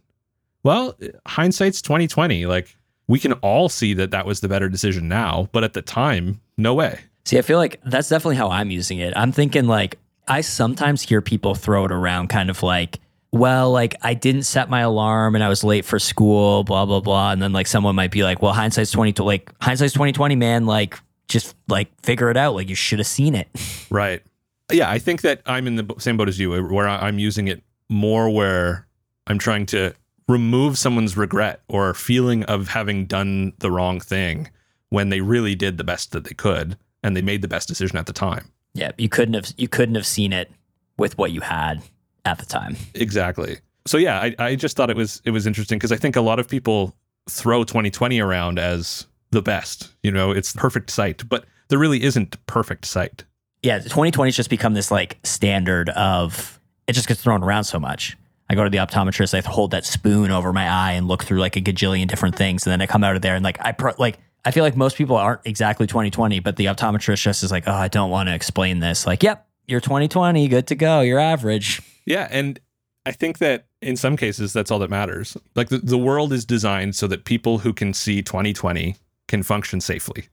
Well, 0.64 0.98
hindsight's 1.26 1.82
2020. 1.82 2.46
Like, 2.46 2.76
we 3.08 3.20
can 3.20 3.34
all 3.34 3.70
see 3.70 3.94
that 3.94 4.12
that 4.12 4.26
was 4.26 4.42
the 4.42 4.50
better 4.50 4.68
decision 4.68 5.08
now, 5.08 5.48
but 5.54 5.64
at 5.64 5.72
the 5.74 5.82
time, 5.82 6.42
no 6.58 6.74
way. 6.74 7.00
See, 7.24 7.38
I 7.38 7.42
feel 7.42 7.58
like 7.58 7.80
that's 7.86 8.10
definitely 8.10 8.36
how 8.36 8.50
I'm 8.50 8.70
using 8.70 9.00
it. 9.00 9.14
I'm 9.16 9.32
thinking 9.32 9.66
like 9.68 9.98
I 10.28 10.42
sometimes 10.42 11.02
hear 11.04 11.22
people 11.22 11.56
throw 11.56 11.86
it 11.86 11.92
around 11.94 12.28
kind 12.28 12.50
of 12.50 12.62
like, 12.64 13.00
well, 13.32 13.72
like 13.72 13.96
I 14.02 14.14
didn't 14.14 14.44
set 14.44 14.70
my 14.70 14.82
alarm 14.82 15.36
and 15.36 15.44
I 15.44 15.50
was 15.50 15.64
late 15.64 15.86
for 15.86 16.00
school, 16.00 16.64
blah 16.64 16.86
blah 16.86 17.02
blah, 17.02 17.32
and 17.32 17.42
then 17.42 17.54
like 17.54 17.68
someone 17.68 17.96
might 17.96 18.12
be 18.12 18.24
like, 18.24 18.42
well, 18.42 18.54
hindsight's 18.54 18.92
twenty 18.92 19.14
like 19.22 19.52
hindsight's 19.62 19.94
twenty 19.94 20.12
twenty, 20.14 20.36
man, 20.36 20.66
like 20.66 20.98
just 21.28 21.56
like 21.68 21.90
figure 22.04 22.30
it 22.30 22.38
out, 22.38 22.56
like 22.56 22.70
you 22.70 22.76
should 22.76 23.00
have 23.00 23.08
seen 23.08 23.36
it. 23.36 23.48
Right. 23.90 24.22
Yeah, 24.70 24.90
I 24.92 25.00
think 25.00 25.22
that 25.22 25.42
I'm 25.46 25.66
in 25.66 25.78
the 25.78 25.96
same 25.98 26.18
boat 26.18 26.28
as 26.28 26.38
you, 26.38 26.52
where 26.52 26.90
I'm 26.90 27.20
using 27.20 27.48
it 27.48 27.64
more 27.90 28.30
where 28.30 28.86
I'm 29.26 29.40
trying 29.40 29.66
to 29.68 29.94
remove 30.28 30.78
someone's 30.78 31.16
regret 31.16 31.62
or 31.70 31.94
feeling 31.94 32.44
of 32.44 32.68
having 32.68 33.06
done 33.06 33.54
the 33.60 33.72
wrong 33.72 34.02
thing 34.02 34.50
when 34.90 35.08
they 35.08 35.22
really 35.22 35.56
did 35.56 35.78
the 35.78 35.86
best 35.86 36.12
that 36.12 36.26
they 36.26 36.34
could 36.34 36.78
and 37.02 37.16
they 37.16 37.22
made 37.22 37.42
the 37.42 37.48
best 37.48 37.70
decision 37.70 37.98
at 37.98 38.08
the 38.08 38.14
time. 38.14 38.52
Yeah, 38.74 38.92
you 38.98 39.08
couldn't 39.08 39.36
have 39.36 39.54
you 39.56 39.70
couldn't 39.70 39.96
have 39.96 40.06
seen 40.06 40.34
it 40.34 40.52
with 40.98 41.18
what 41.18 41.32
you 41.32 41.40
had 41.40 41.82
at 42.28 42.40
the 42.40 42.46
time. 42.46 42.76
Exactly. 42.94 43.58
So 43.86 43.98
yeah, 43.98 44.20
I, 44.20 44.36
I 44.38 44.56
just 44.56 44.76
thought 44.76 44.90
it 44.90 44.98
was 44.98 45.22
it 45.24 45.32
was 45.32 45.48
interesting 45.48 45.78
because 45.80 45.92
I 45.92 45.96
think 45.96 46.16
a 46.16 46.22
lot 46.22 46.40
of 46.40 46.48
people 46.48 46.96
throw 47.30 47.64
2020 47.64 48.20
around 48.20 48.60
as 48.60 49.08
the 49.32 49.42
best. 49.42 49.94
You 50.04 50.12
know, 50.12 50.32
it's 50.32 50.54
perfect 50.54 50.90
sight, 50.90 51.24
but 51.28 51.46
there 51.70 51.80
really 51.80 52.04
isn't 52.04 52.46
perfect 52.48 52.86
sight. 52.86 53.24
Yeah, 53.64 53.80
2020 53.80 54.30
has 54.30 54.36
just 54.36 54.50
become 54.50 54.74
this 54.74 54.92
like 54.92 55.18
standard 55.24 55.90
of 55.90 56.60
it 56.88 56.94
just 56.94 57.08
gets 57.08 57.22
thrown 57.22 57.44
around 57.44 57.64
so 57.64 57.80
much. 57.80 58.18
I 58.50 58.56
go 58.56 58.64
to 58.64 58.70
the 58.70 58.78
optometrist, 58.78 59.34
I 59.34 59.46
hold 59.48 59.72
that 59.72 59.86
spoon 59.86 60.32
over 60.32 60.54
my 60.54 60.70
eye 60.70 60.94
and 60.94 61.08
look 61.08 61.24
through 61.24 61.40
like 61.40 61.58
a 61.58 61.62
gajillion 61.62 62.08
different 62.08 62.36
things, 62.36 62.66
and 62.66 62.72
then 62.72 62.82
I 62.82 62.88
come 62.88 63.04
out 63.04 63.16
of 63.16 63.22
there 63.22 63.36
and 63.36 63.44
like 63.44 63.58
I 63.62 63.72
pro- 63.72 63.94
like 63.98 64.20
I 64.46 64.52
feel 64.52 64.64
like 64.64 64.78
most 64.78 64.96
people 64.96 65.18
aren't 65.18 65.42
exactly 65.46 65.88
2020, 65.88 66.40
but 66.40 66.56
the 66.56 66.66
optometrist 66.66 67.22
just 67.22 67.44
is 67.44 67.52
like, 67.52 67.68
oh, 67.68 67.74
I 67.74 67.90
don't 67.90 68.10
want 68.10 68.30
to 68.30 68.36
explain 68.36 68.80
this. 68.80 69.06
Like, 69.06 69.22
yep, 69.22 69.46
you're 69.66 69.82
2020, 69.82 70.48
good 70.48 70.68
to 70.68 70.76
go, 70.76 71.02
you're 71.02 71.20
average. 71.20 71.82
Yeah, 72.08 72.28
and 72.32 72.60
I 73.06 73.12
think 73.12 73.38
that 73.38 73.68
in 73.82 73.96
some 73.96 74.18
cases 74.18 74.54
that's 74.54 74.72
all 74.72 74.80
that 74.80 74.90
matters. 74.90 75.38
Like 75.56 75.70
the, 75.70 75.78
the 75.78 75.98
world 75.98 76.34
is 76.34 76.46
designed 76.46 76.96
so 76.96 77.06
that 77.08 77.26
people 77.26 77.60
who 77.60 77.74
can 77.74 77.94
see 77.94 78.22
2020 78.24 78.96
can 79.28 79.44
function 79.44 79.80
safely. 79.82 80.26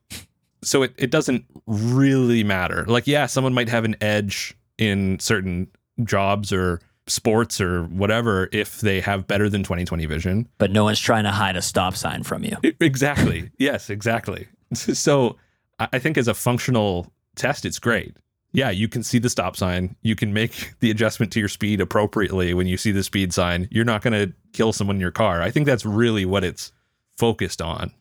So 0.63 0.83
it, 0.83 0.95
it 0.97 1.11
doesn't 1.11 1.45
really 1.67 2.43
matter. 2.43 2.85
Like, 2.89 3.07
yeah, 3.07 3.27
someone 3.27 3.53
might 3.53 3.69
have 3.69 3.85
an 3.85 3.97
edge 4.01 4.55
in 4.79 5.19
certain 5.19 5.69
jobs 6.05 6.53
or 6.53 6.81
sports 7.07 7.61
or 7.61 7.83
whatever 7.85 8.49
if 8.51 8.81
they 8.81 8.99
have 9.01 9.27
better 9.27 9.51
than 9.51 9.63
2020 9.63 10.07
vision. 10.07 10.49
But 10.57 10.71
no 10.71 10.85
one's 10.85 11.01
trying 11.01 11.25
to 11.25 11.31
hide 11.31 11.55
a 11.57 11.61
stop 11.63 11.97
sign 11.97 12.23
from 12.23 12.45
you. 12.45 12.57
I- 12.65 12.75
Exactly. 12.81 13.51
yes, 13.59 13.91
exactly. 13.91 14.49
So 14.75 15.37
I 15.79 15.99
think 15.99 16.17
as 16.19 16.27
a 16.29 16.35
functional 16.35 17.13
test, 17.37 17.65
it's 17.65 17.79
great. 17.79 18.17
Yeah, 18.55 18.71
you 18.71 18.89
can 18.89 19.03
see 19.03 19.19
the 19.19 19.29
stop 19.29 19.57
sign. 19.57 19.97
You 20.03 20.15
can 20.15 20.33
make 20.33 20.75
the 20.81 20.91
adjustment 20.91 21.33
to 21.33 21.41
your 21.41 21.49
speed 21.49 21.81
appropriately 21.81 22.55
when 22.55 22.67
you 22.67 22.79
see 22.79 22.93
the 22.93 23.03
speed 23.03 23.35
sign. 23.35 23.69
You're 23.71 23.85
not 23.85 24.01
going 24.01 24.13
to 24.13 24.33
kill 24.53 24.73
someone 24.73 24.97
in 24.97 25.01
your 25.01 25.11
car. 25.11 25.43
I 25.43 25.51
think 25.51 25.67
that's 25.67 25.85
really 25.85 26.25
what 26.25 26.45
it's 26.45 26.73
focused 27.19 27.61
on. 27.61 27.93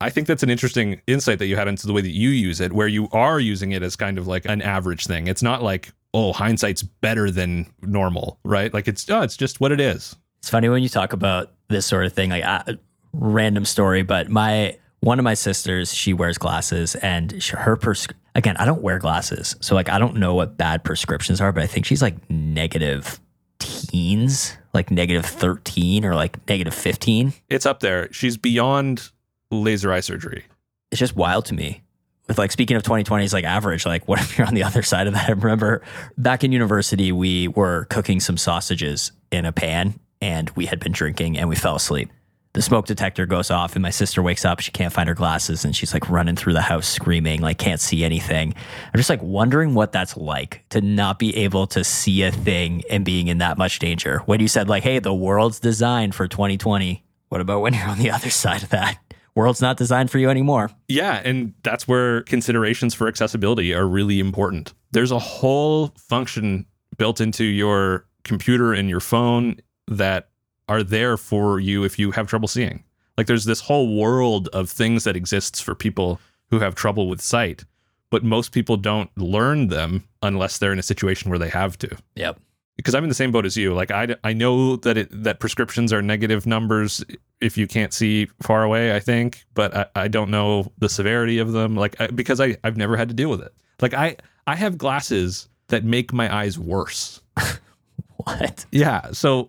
I 0.00 0.10
think 0.10 0.26
that's 0.26 0.42
an 0.42 0.50
interesting 0.50 1.00
insight 1.06 1.38
that 1.38 1.46
you 1.46 1.56
had 1.56 1.68
into 1.68 1.86
the 1.86 1.92
way 1.92 2.00
that 2.00 2.10
you 2.10 2.30
use 2.30 2.60
it, 2.60 2.72
where 2.72 2.88
you 2.88 3.08
are 3.12 3.38
using 3.38 3.72
it 3.72 3.82
as 3.82 3.94
kind 3.94 4.18
of 4.18 4.26
like 4.26 4.44
an 4.46 4.62
average 4.62 5.06
thing. 5.06 5.28
It's 5.28 5.42
not 5.42 5.62
like, 5.62 5.92
oh, 6.14 6.32
hindsight's 6.32 6.82
better 6.82 7.30
than 7.30 7.72
normal, 7.82 8.38
right? 8.44 8.72
Like 8.72 8.88
it's, 8.88 9.08
oh, 9.10 9.22
it's 9.22 9.36
just 9.36 9.60
what 9.60 9.70
it 9.70 9.80
is. 9.80 10.16
It's 10.38 10.50
funny 10.50 10.68
when 10.68 10.82
you 10.82 10.88
talk 10.88 11.12
about 11.12 11.52
this 11.68 11.86
sort 11.86 12.04
of 12.04 12.12
thing, 12.12 12.30
like 12.30 12.44
uh, 12.44 12.72
random 13.12 13.64
story, 13.64 14.02
but 14.02 14.28
my 14.28 14.76
one 15.02 15.18
of 15.18 15.24
my 15.24 15.34
sisters, 15.34 15.92
she 15.92 16.12
wears 16.12 16.38
glasses, 16.38 16.94
and 16.94 17.32
her 17.42 17.76
pers- 17.76 18.06
again, 18.36 18.56
I 18.56 18.64
don't 18.64 18.82
wear 18.82 19.00
glasses, 19.00 19.56
so 19.60 19.74
like 19.74 19.88
I 19.88 19.98
don't 19.98 20.16
know 20.16 20.34
what 20.34 20.56
bad 20.56 20.84
prescriptions 20.84 21.40
are, 21.40 21.50
but 21.50 21.64
I 21.64 21.66
think 21.66 21.86
she's 21.86 22.00
like 22.00 22.14
negative 22.30 23.20
teens, 23.58 24.56
like 24.72 24.92
negative 24.92 25.26
thirteen 25.26 26.04
or 26.04 26.14
like 26.14 26.48
negative 26.48 26.72
fifteen. 26.72 27.32
It's 27.48 27.66
up 27.66 27.80
there. 27.80 28.12
She's 28.12 28.36
beyond 28.36 29.10
laser 29.50 29.92
eye 29.92 30.00
surgery. 30.00 30.44
It's 30.92 31.00
just 31.00 31.16
wild 31.16 31.46
to 31.46 31.54
me. 31.54 31.82
With 32.28 32.38
like 32.38 32.52
speaking 32.52 32.76
of 32.76 32.84
2020 32.84 33.24
is 33.24 33.32
like 33.32 33.44
average, 33.44 33.84
like 33.84 34.06
what 34.08 34.20
if 34.20 34.38
you're 34.38 34.46
on 34.46 34.54
the 34.54 34.62
other 34.62 34.82
side 34.82 35.08
of 35.08 35.14
that? 35.14 35.28
I 35.28 35.32
remember 35.32 35.82
back 36.16 36.44
in 36.44 36.52
university, 36.52 37.10
we 37.10 37.48
were 37.48 37.86
cooking 37.86 38.20
some 38.20 38.36
sausages 38.36 39.10
in 39.32 39.46
a 39.46 39.52
pan 39.52 39.98
and 40.20 40.48
we 40.50 40.66
had 40.66 40.78
been 40.78 40.92
drinking 40.92 41.38
and 41.38 41.48
we 41.48 41.56
fell 41.56 41.74
asleep. 41.74 42.10
The 42.54 42.62
smoke 42.62 42.86
detector 42.86 43.24
goes 43.24 43.50
off 43.50 43.74
and 43.74 43.82
my 43.82 43.90
sister 43.90 44.22
wakes 44.22 44.44
up. 44.44 44.60
She 44.60 44.70
can't 44.70 44.92
find 44.92 45.08
her 45.08 45.14
glasses 45.14 45.64
and 45.64 45.74
she's 45.74 45.94
like 45.94 46.08
running 46.10 46.36
through 46.36 46.52
the 46.52 46.60
house 46.60 46.86
screaming 46.86 47.40
like 47.40 47.58
can't 47.58 47.80
see 47.80 48.04
anything. 48.04 48.54
I'm 48.92 48.98
just 48.98 49.08
like 49.08 49.22
wondering 49.22 49.74
what 49.74 49.92
that's 49.92 50.16
like 50.16 50.64
to 50.70 50.80
not 50.80 51.18
be 51.18 51.34
able 51.36 51.66
to 51.68 51.82
see 51.82 52.22
a 52.22 52.30
thing 52.30 52.82
and 52.90 53.04
being 53.04 53.28
in 53.28 53.38
that 53.38 53.56
much 53.56 53.78
danger. 53.78 54.18
When 54.26 54.40
you 54.40 54.48
said 54.48 54.68
like 54.68 54.82
hey 54.82 54.98
the 54.98 55.14
world's 55.14 55.60
designed 55.60 56.14
for 56.14 56.28
2020 56.28 57.04
what 57.32 57.40
about 57.40 57.62
when 57.62 57.72
you're 57.72 57.88
on 57.88 57.98
the 57.98 58.10
other 58.16 58.28
side 58.28 58.62
of 58.62 58.68
that? 58.68 58.98
World's 59.34 59.62
not 59.62 59.78
designed 59.78 60.10
for 60.10 60.18
you 60.18 60.28
anymore. 60.28 60.70
Yeah, 60.88 61.22
and 61.24 61.54
that's 61.62 61.88
where 61.88 62.20
considerations 62.24 62.92
for 62.92 63.08
accessibility 63.08 63.72
are 63.72 63.88
really 63.88 64.20
important. 64.20 64.74
There's 64.90 65.10
a 65.10 65.18
whole 65.18 65.94
function 65.96 66.66
built 66.98 67.22
into 67.22 67.44
your 67.44 68.06
computer 68.24 68.74
and 68.74 68.90
your 68.90 69.00
phone 69.00 69.56
that 69.88 70.28
are 70.72 70.82
there 70.82 71.18
for 71.18 71.60
you 71.60 71.84
if 71.84 71.98
you 71.98 72.12
have 72.12 72.26
trouble 72.26 72.48
seeing. 72.48 72.82
Like 73.18 73.26
there's 73.26 73.44
this 73.44 73.60
whole 73.60 73.94
world 73.94 74.48
of 74.54 74.70
things 74.70 75.04
that 75.04 75.16
exists 75.16 75.60
for 75.60 75.74
people 75.74 76.18
who 76.48 76.60
have 76.60 76.74
trouble 76.74 77.08
with 77.08 77.20
sight, 77.20 77.64
but 78.08 78.24
most 78.24 78.52
people 78.52 78.78
don't 78.78 79.10
learn 79.18 79.68
them 79.68 80.04
unless 80.22 80.56
they're 80.56 80.72
in 80.72 80.78
a 80.78 80.82
situation 80.82 81.28
where 81.28 81.38
they 81.38 81.50
have 81.50 81.76
to 81.78 81.96
yep 82.14 82.40
because 82.76 82.94
I'm 82.94 83.02
in 83.04 83.10
the 83.10 83.14
same 83.14 83.32
boat 83.32 83.44
as 83.44 83.54
you. 83.54 83.74
Like 83.74 83.90
I, 83.90 84.16
I 84.24 84.32
know 84.32 84.76
that 84.76 84.96
it 84.96 85.08
that 85.24 85.40
prescriptions 85.40 85.92
are 85.92 86.00
negative 86.00 86.46
numbers 86.46 87.04
if 87.40 87.58
you 87.58 87.66
can't 87.66 87.92
see 87.92 88.28
far 88.42 88.62
away. 88.62 88.96
I 88.96 89.00
think, 89.00 89.44
but 89.52 89.76
I, 89.76 89.86
I 89.94 90.08
don't 90.08 90.30
know 90.30 90.72
the 90.78 90.88
severity 90.88 91.38
of 91.38 91.52
them. 91.52 91.76
Like 91.76 92.00
I, 92.00 92.06
because 92.06 92.40
I 92.40 92.56
I've 92.64 92.78
never 92.78 92.96
had 92.96 93.08
to 93.08 93.14
deal 93.14 93.28
with 93.28 93.42
it. 93.42 93.52
Like 93.80 93.92
I 93.92 94.16
I 94.46 94.56
have 94.56 94.78
glasses 94.78 95.48
that 95.68 95.84
make 95.84 96.12
my 96.14 96.34
eyes 96.34 96.58
worse. 96.58 97.20
what 98.16 98.64
Yeah. 98.72 99.12
So 99.12 99.48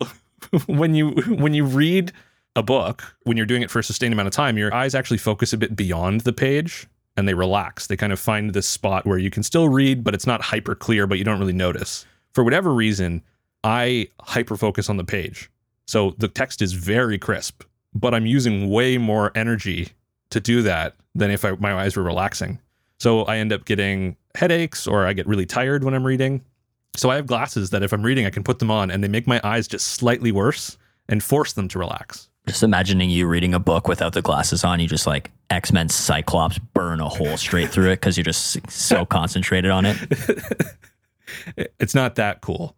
when 0.68 0.96
you 0.96 1.12
when 1.28 1.54
you 1.54 1.66
read 1.66 2.12
a 2.56 2.64
book, 2.64 3.16
when 3.24 3.38
you're 3.38 3.46
doing 3.46 3.62
it 3.62 3.72
for 3.72 3.80
a 3.80 3.84
sustained 3.84 4.14
amount 4.14 4.28
of 4.28 4.34
time, 4.34 4.58
your 4.58 4.74
eyes 4.74 4.96
actually 4.96 5.18
focus 5.18 5.54
a 5.54 5.58
bit 5.58 5.76
beyond 5.76 6.22
the 6.22 6.34
page 6.34 6.88
and 7.18 7.28
they 7.28 7.34
relax. 7.34 7.88
They 7.88 7.98
kind 7.98 8.14
of 8.14 8.20
find 8.20 8.54
this 8.54 8.68
spot 8.68 9.06
where 9.06 9.18
you 9.18 9.30
can 9.30 9.44
still 9.44 9.70
read, 9.70 10.04
but 10.04 10.14
it's 10.14 10.28
not 10.28 10.42
hyper 10.42 10.76
clear, 10.76 11.08
but 11.08 11.18
you 11.18 11.24
don't 11.24 11.40
really 11.40 11.54
notice. 11.54 12.06
For 12.34 12.44
whatever 12.44 12.74
reason, 12.74 13.24
I 13.64 14.10
hyper 14.22 14.58
focus 14.58 14.90
on 14.90 14.98
the 14.98 15.04
page. 15.04 15.50
So 15.86 16.16
the 16.18 16.28
text 16.28 16.62
is 16.62 16.74
very 16.74 17.18
crisp, 17.18 17.64
but 17.94 18.14
I'm 18.14 18.26
using 18.26 18.70
way 18.70 18.98
more 18.98 19.32
energy 19.36 19.90
to 20.30 20.40
do 20.40 20.62
that 20.64 20.96
than 21.14 21.30
if 21.30 21.46
I, 21.46 21.52
my 21.52 21.74
eyes 21.74 21.96
were 21.96 22.04
relaxing. 22.04 22.60
So 23.00 23.24
I 23.24 23.38
end 23.38 23.54
up 23.54 23.66
getting 23.66 24.18
headaches 24.36 24.88
or 24.88 25.06
I 25.06 25.14
get 25.14 25.28
really 25.28 25.46
tired 25.46 25.84
when 25.84 25.94
I'm 25.94 26.06
reading. 26.06 26.44
So 26.96 27.10
I 27.10 27.16
have 27.16 27.26
glasses 27.28 27.72
that 27.72 27.84
if 27.84 27.92
I'm 27.92 28.04
reading, 28.04 28.26
I 28.26 28.30
can 28.30 28.44
put 28.44 28.60
them 28.60 28.70
on 28.72 28.92
and 28.92 29.04
they 29.04 29.08
make 29.08 29.28
my 29.28 29.42
eyes 29.44 29.68
just 29.68 29.88
slightly 29.90 30.32
worse 30.32 30.78
and 31.10 31.24
force 31.24 31.54
them 31.54 31.68
to 31.70 31.80
relax. 31.80 32.30
just 32.48 32.64
imagining 32.64 33.10
you 33.10 33.28
reading 33.28 33.54
a 33.54 33.60
book 33.60 33.88
without 33.88 34.14
the 34.14 34.22
glasses 34.22 34.64
on 34.64 34.80
you 34.80 34.88
just 34.88 35.08
like 35.08 35.32
x-men 35.50 35.88
cyclops 35.90 36.58
burn 36.60 37.00
a 37.02 37.08
hole 37.08 37.38
straight 37.38 37.70
through 37.70 37.90
it 37.90 37.96
because 37.96 38.18
you're 38.18 38.24
just 38.24 38.70
so 38.70 39.06
concentrated 39.18 39.72
on 39.72 39.86
it 39.86 39.98
It's 41.80 41.96
not 41.96 42.16
that 42.16 42.42
cool. 42.42 42.76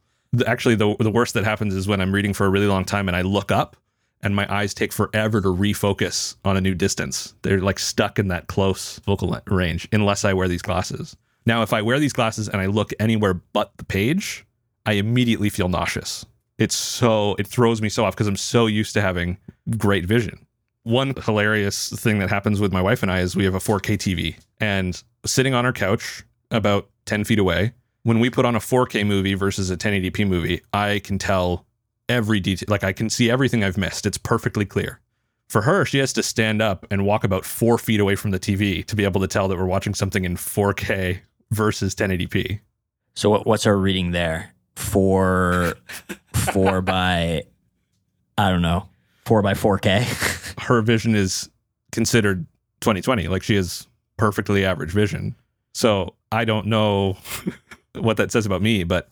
Actually, 0.48 0.76
the, 0.76 0.96
the 1.00 1.12
worst 1.12 1.34
that 1.34 1.44
happens 1.44 1.74
is 1.74 1.88
when 1.88 2.02
I'm 2.02 2.14
reading 2.14 2.34
for 2.34 2.46
a 2.46 2.50
really 2.50 2.68
long 2.68 2.86
time 2.86 3.08
and 3.08 3.16
I 3.16 3.22
look 3.22 3.52
up 3.52 3.76
and 4.22 4.36
my 4.36 4.52
eyes 4.54 4.74
take 4.74 4.92
forever 4.92 5.42
to 5.42 5.48
refocus 5.50 6.36
on 6.46 6.58
a 6.58 6.62
new 6.62 6.74
distance. 6.74 7.34
They're 7.42 7.62
like 7.62 7.80
stuck 7.80 8.18
in 8.18 8.28
that 8.30 8.48
close 8.48 9.00
focal 9.00 9.38
range 9.48 9.88
unless 9.92 10.26
I 10.26 10.34
wear 10.34 10.48
these 10.48 10.62
glasses. 10.62 11.16
Now, 11.46 11.62
if 11.62 11.74
I 11.74 11.82
wear 11.82 12.00
these 12.00 12.14
glasses 12.14 12.50
and 12.50 12.60
I 12.62 12.66
look 12.66 12.92
anywhere 13.00 13.36
but 13.36 13.72
the 13.78 13.86
page, 13.86 14.46
I 14.86 14.94
immediately 14.94 15.50
feel 15.50 15.70
nauseous. 15.70 16.26
It's 16.58 16.76
so, 16.76 17.36
it 17.38 17.48
throws 17.48 17.82
me 17.82 17.90
so 17.90 18.06
off 18.06 18.16
because 18.16 18.28
I'm 18.28 18.38
so 18.38 18.66
used 18.66 18.94
to 18.94 19.02
having 19.02 19.38
great 19.78 20.06
vision. 20.06 20.46
One 20.84 21.14
hilarious 21.16 21.90
thing 21.90 22.20
that 22.20 22.30
happens 22.30 22.60
with 22.60 22.72
my 22.72 22.82
wife 22.82 23.02
and 23.04 23.12
I 23.12 23.20
is 23.20 23.36
we 23.36 23.46
have 23.46 23.56
a 23.56 23.60
4K 23.60 23.98
TV 23.98 24.36
and 24.60 25.02
sitting 25.26 25.54
on 25.54 25.66
our 25.66 25.74
couch 25.74 26.24
about 26.52 26.90
10 27.06 27.24
feet 27.24 27.40
away, 27.40 27.74
when 28.04 28.20
we 28.20 28.30
put 28.30 28.46
on 28.46 28.56
a 28.56 28.60
4K 28.60 29.06
movie 29.06 29.34
versus 29.34 29.72
a 29.72 29.78
1080p 29.78 30.28
movie, 30.28 30.62
I 30.74 31.00
can 31.00 31.18
tell 31.18 31.66
every 32.08 32.40
detail. 32.40 32.68
Like 32.70 32.84
I 32.84 32.94
can 32.94 33.10
see 33.10 33.32
everything 33.32 33.64
I've 33.64 33.78
missed. 33.78 34.06
It's 34.06 34.18
perfectly 34.18 34.66
clear. 34.66 35.00
For 35.48 35.64
her, 35.64 35.86
she 35.86 36.00
has 36.00 36.14
to 36.14 36.24
stand 36.24 36.62
up 36.62 36.86
and 36.90 37.06
walk 37.06 37.24
about 37.24 37.46
four 37.46 37.78
feet 37.78 38.00
away 38.00 38.16
from 38.16 38.32
the 38.32 38.40
TV 38.40 38.86
to 38.86 38.96
be 38.96 39.04
able 39.04 39.22
to 39.22 39.28
tell 39.28 39.48
that 39.48 39.58
we're 39.58 39.66
watching 39.66 39.94
something 39.94 40.24
in 40.24 40.36
4K 40.36 41.20
versus 41.52 41.96
1080p. 41.96 42.60
so 43.14 43.30
what, 43.30 43.46
what's 43.46 43.66
our 43.66 43.78
reading 43.78 44.12
there 44.12 44.54
four 44.76 45.76
four 46.34 46.82
by 46.82 47.44
i 48.38 48.50
don't 48.50 48.62
know 48.62 48.88
four 49.26 49.42
by 49.42 49.54
4k 49.54 50.04
Her 50.64 50.82
vision 50.82 51.16
is 51.16 51.50
considered 51.92 52.46
2020. 52.82 53.28
Like 53.28 53.44
she 53.44 53.56
has 53.56 53.88
perfectly 54.18 54.66
average 54.66 54.92
vision. 54.92 55.36
So 55.74 56.16
I 56.32 56.46
don't 56.46 56.68
know 56.68 57.18
what 57.96 58.18
that 58.18 58.32
says 58.32 58.46
about 58.46 58.62
me, 58.62 58.84
but 58.84 59.10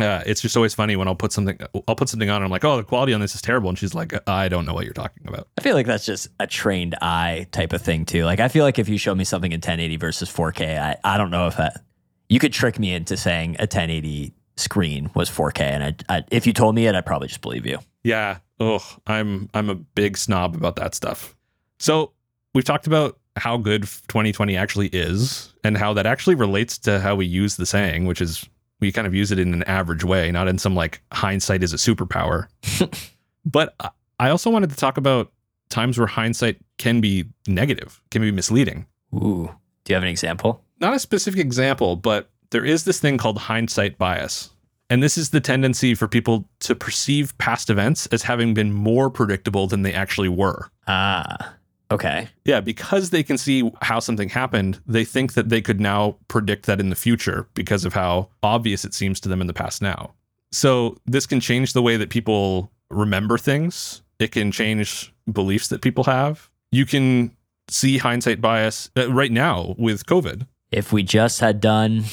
uh, 0.00 0.22
it's 0.26 0.40
just 0.40 0.56
always 0.56 0.74
funny 0.74 0.96
when 0.96 1.08
I'll 1.08 1.14
put 1.14 1.32
something 1.32 1.58
I'll 1.88 1.94
put 1.94 2.08
something 2.08 2.28
on 2.28 2.36
and 2.36 2.44
I'm 2.44 2.50
like, 2.50 2.64
oh, 2.64 2.76
the 2.76 2.84
quality 2.84 3.12
on 3.12 3.20
this 3.20 3.34
is 3.34 3.42
terrible, 3.42 3.68
and 3.68 3.78
she's 3.78 3.94
like, 3.94 4.14
I 4.28 4.48
don't 4.48 4.66
know 4.66 4.74
what 4.74 4.84
you're 4.84 4.94
talking 4.94 5.26
about. 5.26 5.48
I 5.58 5.62
feel 5.62 5.74
like 5.74 5.86
that's 5.86 6.06
just 6.06 6.28
a 6.40 6.46
trained 6.46 6.94
eye 7.00 7.46
type 7.52 7.72
of 7.72 7.82
thing 7.82 8.04
too. 8.04 8.24
Like 8.24 8.40
I 8.40 8.48
feel 8.48 8.64
like 8.64 8.78
if 8.78 8.88
you 8.88 8.98
show 8.98 9.14
me 9.14 9.24
something 9.24 9.52
in 9.52 9.58
1080 9.58 9.96
versus 9.96 10.30
4K, 10.32 10.78
I, 10.78 10.96
I 11.04 11.18
don't 11.18 11.30
know 11.30 11.46
if 11.46 11.56
that 11.56 11.82
you 12.28 12.38
could 12.38 12.52
trick 12.52 12.78
me 12.78 12.92
into 12.92 13.16
saying 13.16 13.56
a 13.58 13.62
1080 13.62 14.32
screen 14.56 15.10
was 15.14 15.30
4K, 15.30 15.60
and 15.60 15.84
I, 15.84 16.16
I 16.16 16.24
if 16.30 16.46
you 16.46 16.52
told 16.52 16.74
me 16.74 16.86
it, 16.86 16.94
I'd 16.94 17.06
probably 17.06 17.28
just 17.28 17.40
believe 17.40 17.66
you. 17.66 17.78
Yeah. 18.02 18.38
Oh, 18.58 18.82
I'm 19.06 19.48
I'm 19.54 19.70
a 19.70 19.74
big 19.74 20.16
snob 20.16 20.54
about 20.54 20.76
that 20.76 20.94
stuff. 20.94 21.36
So 21.78 22.12
we've 22.54 22.64
talked 22.64 22.86
about 22.86 23.18
how 23.36 23.58
good 23.58 23.82
2020 23.82 24.56
actually 24.56 24.88
is 24.88 25.52
and 25.62 25.76
how 25.76 25.92
that 25.92 26.06
actually 26.06 26.34
relates 26.34 26.78
to 26.78 27.00
how 27.00 27.14
we 27.14 27.26
use 27.26 27.56
the 27.56 27.66
saying, 27.66 28.06
which 28.06 28.20
is 28.20 28.48
we 28.80 28.92
kind 28.92 29.06
of 29.06 29.14
use 29.14 29.32
it 29.32 29.38
in 29.38 29.52
an 29.54 29.62
average 29.64 30.04
way, 30.04 30.30
not 30.30 30.48
in 30.48 30.58
some 30.58 30.74
like 30.74 31.00
hindsight 31.12 31.62
is 31.62 31.72
a 31.72 31.76
superpower. 31.76 32.48
but 33.44 33.74
I- 34.18 34.30
also 34.30 34.50
wanted 34.50 34.70
to 34.70 34.76
talk 34.76 34.96
about 34.96 35.32
times 35.68 35.98
where 35.98 36.06
hindsight 36.06 36.58
can 36.78 37.00
be 37.00 37.24
negative, 37.46 38.00
can 38.10 38.22
be 38.22 38.30
misleading. 38.30 38.86
Ooh, 39.14 39.50
do 39.84 39.92
you 39.92 39.94
have 39.94 40.02
an 40.02 40.08
example? 40.08 40.62
Not 40.80 40.94
a 40.94 40.98
specific 40.98 41.40
example, 41.40 41.96
but 41.96 42.30
there 42.50 42.64
is 42.64 42.84
this 42.84 43.00
thing 43.00 43.18
called 43.18 43.38
hindsight 43.38 43.98
bias. 43.98 44.50
And 44.88 45.02
this 45.02 45.18
is 45.18 45.30
the 45.30 45.40
tendency 45.40 45.94
for 45.96 46.06
people 46.06 46.48
to 46.60 46.74
perceive 46.76 47.36
past 47.38 47.70
events 47.70 48.06
as 48.06 48.22
having 48.22 48.54
been 48.54 48.72
more 48.72 49.10
predictable 49.10 49.66
than 49.66 49.82
they 49.82 49.92
actually 49.92 50.28
were. 50.28 50.70
Ah, 50.86 51.55
okay. 51.90 52.28
Yeah, 52.44 52.60
because 52.60 53.10
they 53.10 53.22
can 53.22 53.38
see 53.38 53.70
how 53.82 53.98
something 53.98 54.28
happened, 54.28 54.80
they 54.86 55.04
think 55.04 55.34
that 55.34 55.48
they 55.48 55.60
could 55.60 55.80
now 55.80 56.16
predict 56.28 56.66
that 56.66 56.80
in 56.80 56.90
the 56.90 56.96
future 56.96 57.48
because 57.54 57.84
of 57.84 57.92
how 57.92 58.30
obvious 58.42 58.84
it 58.84 58.94
seems 58.94 59.20
to 59.20 59.28
them 59.28 59.40
in 59.40 59.46
the 59.46 59.54
past 59.54 59.82
now. 59.82 60.14
So, 60.52 60.96
this 61.06 61.26
can 61.26 61.40
change 61.40 61.72
the 61.72 61.82
way 61.82 61.96
that 61.96 62.08
people 62.08 62.70
remember 62.90 63.36
things. 63.36 64.02
It 64.18 64.32
can 64.32 64.52
change 64.52 65.12
beliefs 65.30 65.68
that 65.68 65.82
people 65.82 66.04
have. 66.04 66.48
You 66.70 66.86
can 66.86 67.36
see 67.68 67.98
hindsight 67.98 68.40
bias 68.40 68.90
uh, 68.96 69.12
right 69.12 69.32
now 69.32 69.74
with 69.76 70.06
COVID. 70.06 70.46
If 70.70 70.92
we 70.92 71.02
just 71.02 71.40
had 71.40 71.60
done 71.60 72.04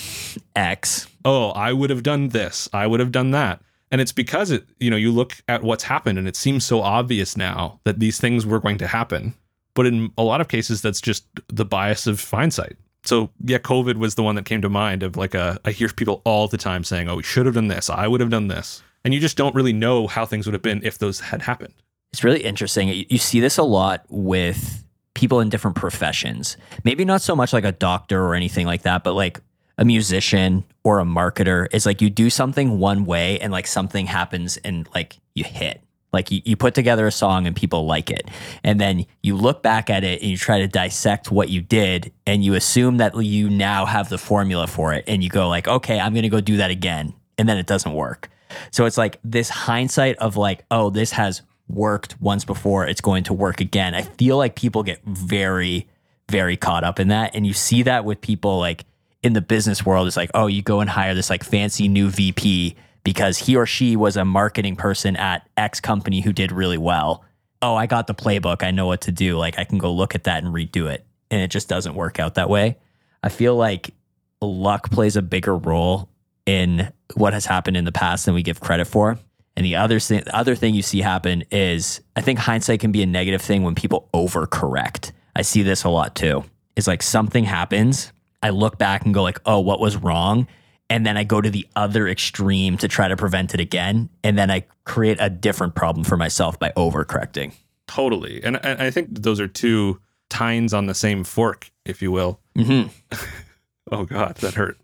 X, 0.56 1.08
oh, 1.26 1.50
I 1.52 1.74
would 1.74 1.90
have 1.90 2.04
done 2.04 2.30
this, 2.30 2.70
I 2.74 2.88
would 2.88 3.00
have 3.00 3.12
done 3.12 3.32
that. 3.32 3.62
And 3.92 4.02
it's 4.02 4.12
because 4.12 4.52
it, 4.52 4.66
you 4.80 4.90
know, 4.90 4.98
you 4.98 5.12
look 5.12 5.36
at 5.48 5.64
what's 5.64 5.84
happened 5.84 6.18
and 6.18 6.28
it 6.28 6.36
seems 6.36 6.66
so 6.66 6.82
obvious 6.82 7.38
now 7.38 7.80
that 7.84 8.00
these 8.00 8.20
things 8.20 8.46
were 8.46 8.60
going 8.60 8.80
to 8.80 8.88
happen. 8.88 9.36
But 9.76 9.88
in 9.88 10.12
a 10.18 10.24
lot 10.24 10.42
of 10.42 10.48
cases, 10.48 10.82
that's 10.82 11.02
just 11.02 11.26
the 11.48 11.66
bias 11.66 12.08
of 12.08 12.30
hindsight. 12.30 12.78
So 13.06 13.30
yeah, 13.44 13.58
COVID 13.58 13.96
was 13.96 14.16
the 14.16 14.24
one 14.24 14.36
that 14.36 14.46
came 14.46 14.62
to 14.62 14.70
mind 14.70 15.04
of 15.04 15.18
like 15.18 15.34
a, 15.34 15.60
I 15.66 15.72
hear 15.72 15.90
people 15.90 16.22
all 16.26 16.48
the 16.48 16.58
time 16.58 16.84
saying, 16.84 17.10
oh, 17.10 17.18
we 17.18 17.24
should 17.24 17.46
have 17.46 17.56
done 17.56 17.68
this. 17.68 17.90
I 17.90 18.08
would 18.08 18.22
have 18.22 18.30
done 18.30 18.48
this. 18.48 18.82
And 19.04 19.14
you 19.14 19.20
just 19.20 19.36
don't 19.36 19.54
really 19.54 19.74
know 19.74 20.08
how 20.08 20.26
things 20.26 20.46
would 20.46 20.54
have 20.54 20.62
been 20.62 20.82
if 20.84 20.98
those 20.98 21.20
had 21.20 21.42
happened. 21.42 21.74
It's 22.14 22.24
really 22.24 22.44
interesting. 22.44 22.88
You 22.88 23.06
you 23.10 23.18
see 23.18 23.40
this 23.40 23.58
a 23.58 23.64
lot 23.64 24.06
with 24.08 24.84
people 25.14 25.40
in 25.40 25.50
different 25.50 25.76
professions. 25.76 26.58
Maybe 26.84 27.06
not 27.06 27.22
so 27.22 27.36
much 27.36 27.54
like 27.54 27.66
a 27.66 27.72
doctor 27.72 28.24
or 28.24 28.36
anything 28.36 28.66
like 28.66 28.84
that, 28.84 29.04
but 29.04 29.14
like 29.14 29.42
a 29.78 29.86
musician 29.86 30.64
or 30.84 31.00
a 31.00 31.04
marketer 31.04 31.68
is 31.74 31.86
like 31.86 32.02
you 32.02 32.10
do 32.10 32.30
something 32.30 32.80
one 32.80 33.06
way 33.06 33.40
and 33.40 33.52
like 33.52 33.68
something 33.68 34.06
happens 34.06 34.58
and 34.58 34.88
like 34.94 35.18
you 35.34 35.44
hit. 35.44 35.82
Like 36.14 36.32
you, 36.32 36.42
you 36.46 36.56
put 36.56 36.76
together 36.76 37.08
a 37.08 37.12
song 37.12 37.48
and 37.48 37.56
people 37.56 37.86
like 37.86 38.10
it. 38.12 38.30
And 38.64 38.80
then 38.80 39.06
you 39.22 39.36
look 39.36 39.64
back 39.64 39.90
at 39.90 40.04
it 40.04 40.22
and 40.22 40.30
you 40.30 40.38
try 40.38 40.60
to 40.60 40.68
dissect 40.68 41.32
what 41.32 41.50
you 41.50 41.62
did 41.62 42.14
and 42.26 42.44
you 42.44 42.54
assume 42.54 42.98
that 42.98 43.16
you 43.18 43.50
now 43.50 43.86
have 43.86 44.10
the 44.10 44.20
formula 44.20 44.68
for 44.68 44.94
it. 44.94 45.04
And 45.08 45.24
you 45.24 45.30
go 45.30 45.50
like, 45.50 45.68
okay, 45.68 46.00
I'm 46.00 46.14
gonna 46.14 46.30
go 46.30 46.40
do 46.40 46.58
that 46.58 46.70
again. 46.70 47.14
And 47.38 47.50
then 47.50 47.58
it 47.58 47.66
doesn't 47.66 47.94
work. 47.94 48.30
So 48.72 48.86
it's 48.86 48.98
like 48.98 49.20
this 49.24 49.50
hindsight 49.50 50.18
of 50.18 50.38
like, 50.38 50.64
oh, 50.70 50.92
this 50.92 51.12
has 51.14 51.42
worked 51.68 52.22
once 52.22 52.46
before, 52.46 52.86
it's 52.86 53.02
going 53.02 53.24
to 53.24 53.34
work 53.34 53.60
again. 53.60 53.96
I 53.96 54.04
feel 54.04 54.38
like 54.38 54.56
people 54.56 54.84
get 54.84 55.02
very, 55.06 55.88
very 56.30 56.58
caught 56.58 56.84
up 56.84 57.00
in 57.00 57.08
that. 57.08 57.36
And 57.36 57.48
you 57.48 57.54
see 57.54 57.84
that 57.84 58.06
with 58.06 58.22
people 58.22 58.60
like 58.60 58.86
in 59.24 59.34
the 59.34 59.42
business 59.42 59.86
world. 59.86 60.08
It's 60.08 60.18
like, 60.18 60.32
oh, 60.34 60.48
you 60.48 60.62
go 60.62 60.82
and 60.82 60.90
hire 60.90 61.16
this 61.16 61.30
like 61.30 61.44
fancy 61.44 61.88
new 61.88 62.10
VP 62.10 62.76
because 63.04 63.38
he 63.38 63.56
or 63.56 63.66
she 63.66 63.96
was 63.96 64.18
a 64.18 64.26
marketing 64.26 64.76
person 64.76 65.16
at 65.16 65.48
X 65.58 65.80
company 65.80 66.22
who 66.22 66.34
did 66.34 66.52
really 66.52 66.78
well. 66.78 67.24
oh, 67.62 67.76
I 67.76 67.86
got 67.86 68.08
the 68.08 68.14
playbook. 68.14 68.62
I 68.62 68.72
know 68.72 68.88
what 68.88 69.02
to 69.02 69.12
do. 69.12 69.38
Like 69.38 69.58
I 69.58 69.64
can 69.64 69.78
go 69.78 69.94
look 69.94 70.16
at 70.16 70.26
that 70.26 70.44
and 70.44 70.54
redo 70.54 70.92
it. 70.92 71.06
And 71.32 71.42
it 71.42 71.50
just 71.50 71.70
doesn't 71.70 71.96
work 71.96 72.20
out 72.20 72.36
that 72.36 72.50
way. 72.50 72.78
I 73.24 73.30
feel 73.30 73.56
like 73.56 73.94
luck 74.42 74.92
plays 74.92 75.16
a 75.16 75.22
bigger 75.22 75.56
role 75.56 76.10
in 76.46 76.92
what 77.16 77.32
has 77.32 77.46
happened 77.46 77.78
in 77.78 77.86
the 77.86 77.92
past 77.94 78.26
than 78.26 78.34
we 78.34 78.44
give 78.44 78.60
credit 78.60 78.86
for. 78.86 79.18
And 79.56 79.66
the 79.66 79.78
other 79.78 80.00
thing, 80.00 80.24
the 80.26 80.36
other 80.36 80.56
thing 80.56 80.76
you 80.76 80.82
see 80.82 81.00
happen 81.00 81.46
is 81.52 82.02
I 82.18 82.22
think 82.22 82.38
hindsight 82.40 82.82
can 82.82 82.92
be 82.92 83.02
a 83.02 83.06
negative 83.06 83.42
thing 83.42 83.64
when 83.64 83.76
people 83.76 84.10
overcorrect. 84.14 85.12
I 85.36 85.42
see 85.44 85.64
this 85.64 85.86
a 85.86 85.90
lot 85.90 86.16
too. 86.16 86.44
Is 86.76 86.88
like 86.88 87.02
something 87.02 87.46
happens, 87.46 88.12
I 88.42 88.50
look 88.50 88.78
back 88.78 89.06
and 89.06 89.14
go 89.14 89.24
like, 89.24 89.40
"Oh, 89.46 89.60
what 89.60 89.80
was 89.80 89.96
wrong?" 89.96 90.48
And 90.90 91.06
then 91.06 91.18
I 91.18 91.24
go 91.24 91.42
to 91.42 91.50
the 91.50 91.68
other 91.76 92.08
extreme 92.08 92.78
to 92.78 92.88
try 92.88 93.08
to 93.08 93.16
prevent 93.16 93.54
it 93.54 93.60
again, 93.60 94.10
and 94.24 94.38
then 94.38 94.52
I 94.52 94.66
create 94.84 95.18
a 95.20 95.30
different 95.30 95.76
problem 95.76 96.04
for 96.04 96.18
myself 96.18 96.60
by 96.60 96.72
overcorrecting. 96.78 97.54
Totally. 97.88 98.44
And, 98.44 98.64
and 98.64 98.82
I 98.82 98.92
think 98.92 99.10
those 99.24 99.40
are 99.40 99.48
two 99.48 100.00
tines 100.30 100.74
on 100.74 100.86
the 100.86 100.94
same 100.94 101.24
fork, 101.24 101.72
if 101.86 102.02
you 102.02 102.12
will. 102.12 102.40
Mm-hmm. 102.58 102.90
Oh 103.92 104.06
God, 104.06 104.36
that 104.38 104.54
hurt. 104.54 104.78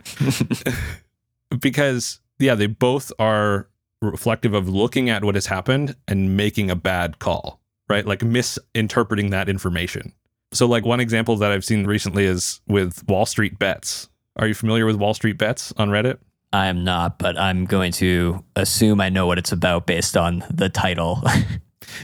because 1.59 2.19
yeah, 2.37 2.55
they 2.55 2.67
both 2.67 3.11
are 3.17 3.67
reflective 4.01 4.53
of 4.53 4.69
looking 4.69 5.09
at 5.09 5.23
what 5.23 5.35
has 5.35 5.47
happened 5.47 5.95
and 6.07 6.37
making 6.37 6.69
a 6.69 6.75
bad 6.75 7.19
call, 7.19 7.59
right? 7.89 8.05
Like 8.05 8.23
misinterpreting 8.23 9.29
that 9.31 9.49
information. 9.49 10.13
So 10.51 10.65
like 10.65 10.85
one 10.85 10.99
example 10.99 11.35
that 11.37 11.51
I've 11.51 11.65
seen 11.65 11.85
recently 11.85 12.25
is 12.25 12.61
with 12.67 13.07
Wall 13.07 13.25
Street 13.25 13.57
bets. 13.59 14.09
Are 14.39 14.47
you 14.47 14.53
familiar 14.53 14.85
with 14.85 14.95
Wall 14.95 15.13
Street 15.13 15.37
bets 15.37 15.73
on 15.77 15.89
Reddit? 15.89 16.17
I 16.51 16.67
am 16.67 16.83
not, 16.83 17.19
but 17.19 17.37
I'm 17.37 17.65
going 17.65 17.91
to 17.93 18.43
assume 18.55 19.01
I 19.01 19.09
know 19.09 19.27
what 19.27 19.37
it's 19.37 19.51
about 19.51 19.85
based 19.85 20.17
on 20.17 20.43
the 20.49 20.69
title. 20.69 21.21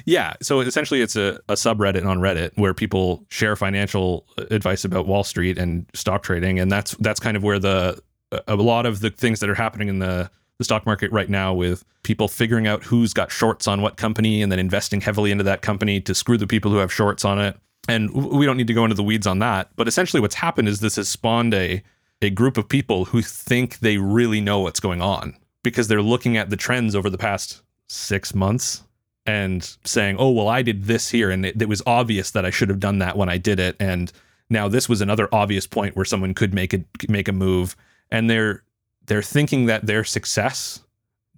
Yeah. 0.05 0.33
So 0.41 0.61
essentially, 0.61 1.01
it's 1.01 1.15
a, 1.15 1.39
a 1.47 1.53
subreddit 1.53 2.05
on 2.05 2.19
Reddit 2.19 2.51
where 2.55 2.73
people 2.73 3.23
share 3.29 3.55
financial 3.55 4.25
advice 4.49 4.83
about 4.83 5.05
Wall 5.05 5.23
Street 5.23 5.59
and 5.59 5.85
stock 5.93 6.23
trading, 6.23 6.59
and 6.59 6.71
that's 6.71 6.95
that's 6.95 7.19
kind 7.19 7.37
of 7.37 7.43
where 7.43 7.59
the 7.59 8.01
a 8.47 8.55
lot 8.55 8.85
of 8.85 9.01
the 9.01 9.11
things 9.11 9.41
that 9.41 9.49
are 9.49 9.55
happening 9.55 9.87
in 9.87 9.99
the 9.99 10.29
the 10.57 10.63
stock 10.63 10.85
market 10.85 11.11
right 11.11 11.29
now 11.29 11.53
with 11.53 11.83
people 12.03 12.27
figuring 12.27 12.65
out 12.65 12.83
who's 12.83 13.13
got 13.13 13.31
shorts 13.31 13.67
on 13.67 13.81
what 13.81 13.97
company 13.97 14.41
and 14.41 14.51
then 14.51 14.59
investing 14.59 15.01
heavily 15.01 15.29
into 15.29 15.43
that 15.43 15.61
company 15.61 15.99
to 16.01 16.15
screw 16.15 16.37
the 16.37 16.47
people 16.47 16.71
who 16.71 16.77
have 16.77 16.91
shorts 16.91 17.25
on 17.25 17.39
it. 17.39 17.57
And 17.87 18.11
we 18.11 18.45
don't 18.45 18.57
need 18.57 18.67
to 18.67 18.73
go 18.73 18.85
into 18.85 18.95
the 18.95 19.03
weeds 19.03 19.27
on 19.27 19.39
that, 19.39 19.69
but 19.75 19.87
essentially 19.87 20.21
what's 20.21 20.35
happened 20.35 20.67
is 20.67 20.79
this 20.79 20.95
has 20.95 21.09
spawned 21.09 21.53
a 21.53 21.83
a 22.21 22.29
group 22.29 22.57
of 22.57 22.67
people 22.69 23.05
who 23.05 23.21
think 23.21 23.79
they 23.79 23.97
really 23.97 24.41
know 24.41 24.59
what's 24.59 24.79
going 24.79 25.01
on 25.01 25.35
because 25.63 25.87
they're 25.87 26.01
looking 26.01 26.37
at 26.37 26.49
the 26.49 26.57
trends 26.57 26.95
over 26.95 27.09
the 27.09 27.17
past 27.17 27.61
6 27.87 28.33
months 28.33 28.83
and 29.25 29.77
saying, 29.83 30.17
"Oh, 30.19 30.31
well, 30.31 30.47
I 30.47 30.61
did 30.61 30.85
this 30.85 31.09
here, 31.09 31.31
and 31.31 31.45
it, 31.45 31.61
it, 31.61 31.69
was 31.69 31.81
obvious 31.85 32.31
that 32.31 32.45
I 32.45 32.49
should 32.51 32.69
have 32.69 32.79
done 32.79 32.99
that 32.99 33.17
when 33.17 33.29
I 33.29 33.37
did 33.37 33.59
it." 33.59 33.75
And 33.79 34.11
now 34.49 34.67
this 34.67 34.87
was 34.87 35.01
another 35.01 35.27
obvious 35.31 35.65
point 35.65 35.95
where 35.95 36.05
someone 36.05 36.33
could 36.33 36.53
make 36.53 36.73
a 36.73 36.83
make 37.09 37.27
a 37.27 37.31
move, 37.31 37.75
and 38.11 38.29
they're 38.29 38.63
they're 39.07 39.21
thinking 39.21 39.65
that 39.65 39.85
their 39.85 40.03
success 40.03 40.81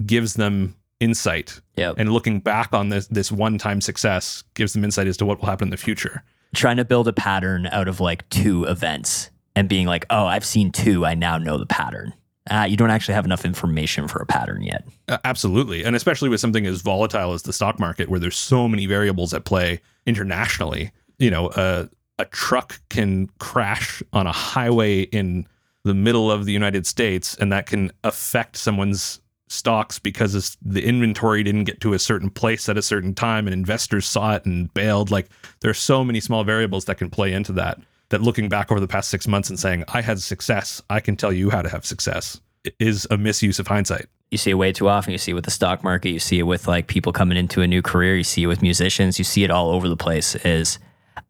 gives 0.05 0.33
them 0.33 0.75
insight, 0.99 1.61
yep. 1.75 1.95
and 1.97 2.11
looking 2.11 2.39
back 2.39 2.73
on 2.73 2.89
this 2.89 3.07
this 3.07 3.31
one 3.31 3.57
time 3.57 3.79
success 3.81 4.43
gives 4.53 4.73
them 4.73 4.83
insight 4.83 5.07
as 5.07 5.17
to 5.17 5.25
what 5.25 5.39
will 5.39 5.47
happen 5.47 5.67
in 5.67 5.71
the 5.71 5.77
future. 5.77 6.23
Trying 6.55 6.77
to 6.77 6.85
build 6.85 7.07
a 7.07 7.13
pattern 7.13 7.67
out 7.67 7.87
of 7.87 7.99
like 7.99 8.27
two 8.29 8.65
events 8.65 9.29
and 9.57 9.67
being 9.67 9.87
like, 9.87 10.05
"Oh, 10.09 10.25
I've 10.25 10.45
seen 10.45 10.71
two, 10.71 11.05
I 11.05 11.15
now 11.15 11.37
know 11.37 11.57
the 11.57 11.65
pattern." 11.65 12.13
uh, 12.49 12.65
you 12.69 12.77
don't 12.77 12.89
actually 12.89 13.13
have 13.13 13.25
enough 13.25 13.45
information 13.45 14.07
for 14.07 14.19
a 14.19 14.25
pattern 14.25 14.61
yet. 14.61 14.85
Uh, 15.07 15.17
absolutely. 15.23 15.83
And 15.83 15.95
especially 15.95 16.29
with 16.29 16.39
something 16.39 16.65
as 16.65 16.81
volatile 16.81 17.33
as 17.33 17.43
the 17.43 17.53
stock 17.53 17.79
market, 17.79 18.09
where 18.09 18.19
there's 18.19 18.37
so 18.37 18.67
many 18.67 18.85
variables 18.85 19.33
at 19.33 19.45
play 19.45 19.81
internationally. 20.05 20.91
You 21.19 21.31
know, 21.31 21.47
uh, 21.47 21.87
a 22.19 22.25
truck 22.25 22.79
can 22.89 23.27
crash 23.39 24.01
on 24.13 24.27
a 24.27 24.31
highway 24.31 25.01
in 25.01 25.47
the 25.83 25.93
middle 25.93 26.31
of 26.31 26.45
the 26.45 26.53
United 26.53 26.85
States, 26.85 27.35
and 27.35 27.51
that 27.51 27.65
can 27.65 27.91
affect 28.03 28.57
someone's 28.57 29.21
stocks 29.49 29.97
because 29.97 30.57
the 30.61 30.83
inventory 30.83 31.41
didn't 31.41 31.63
get 31.63 31.79
to 31.79 31.93
a 31.93 31.99
certain 31.99 32.29
place 32.29 32.67
at 32.67 32.77
a 32.77 32.81
certain 32.81 33.15
time 33.15 33.47
and 33.47 33.53
investors 33.53 34.05
saw 34.05 34.35
it 34.35 34.45
and 34.45 34.73
bailed. 34.73 35.09
Like, 35.09 35.29
there 35.61 35.71
are 35.71 35.75
so 35.75 36.03
many 36.03 36.19
small 36.19 36.43
variables 36.43 36.85
that 36.85 36.97
can 36.97 37.09
play 37.09 37.31
into 37.31 37.53
that 37.53 37.79
that 38.09 38.21
looking 38.21 38.49
back 38.49 38.71
over 38.71 38.79
the 38.79 38.87
past 38.87 39.09
six 39.09 39.27
months 39.27 39.49
and 39.49 39.59
saying, 39.59 39.83
I 39.89 40.01
had 40.01 40.21
success, 40.21 40.81
I 40.89 40.99
can 40.99 41.15
tell 41.15 41.33
you 41.33 41.49
how 41.49 41.61
to 41.61 41.69
have 41.69 41.85
success 41.85 42.39
is 42.79 43.07
a 43.11 43.17
misuse 43.17 43.59
of 43.59 43.67
hindsight. 43.67 44.07
You 44.31 44.37
see 44.37 44.51
it 44.51 44.55
way 44.55 44.73
too 44.73 44.89
often. 44.89 45.11
You 45.11 45.17
see 45.17 45.31
it 45.31 45.35
with 45.35 45.45
the 45.45 45.51
stock 45.51 45.83
market. 45.83 46.09
You 46.09 46.19
see 46.19 46.39
it 46.39 46.43
with 46.43 46.67
like 46.67 46.87
people 46.87 47.13
coming 47.13 47.37
into 47.37 47.61
a 47.61 47.67
new 47.67 47.81
career. 47.81 48.17
You 48.17 48.23
see 48.23 48.43
it 48.43 48.47
with 48.47 48.61
musicians. 48.61 49.17
You 49.17 49.25
see 49.25 49.43
it 49.43 49.51
all 49.51 49.69
over 49.69 49.87
the 49.87 49.95
place. 49.95 50.35
Is 50.35 50.79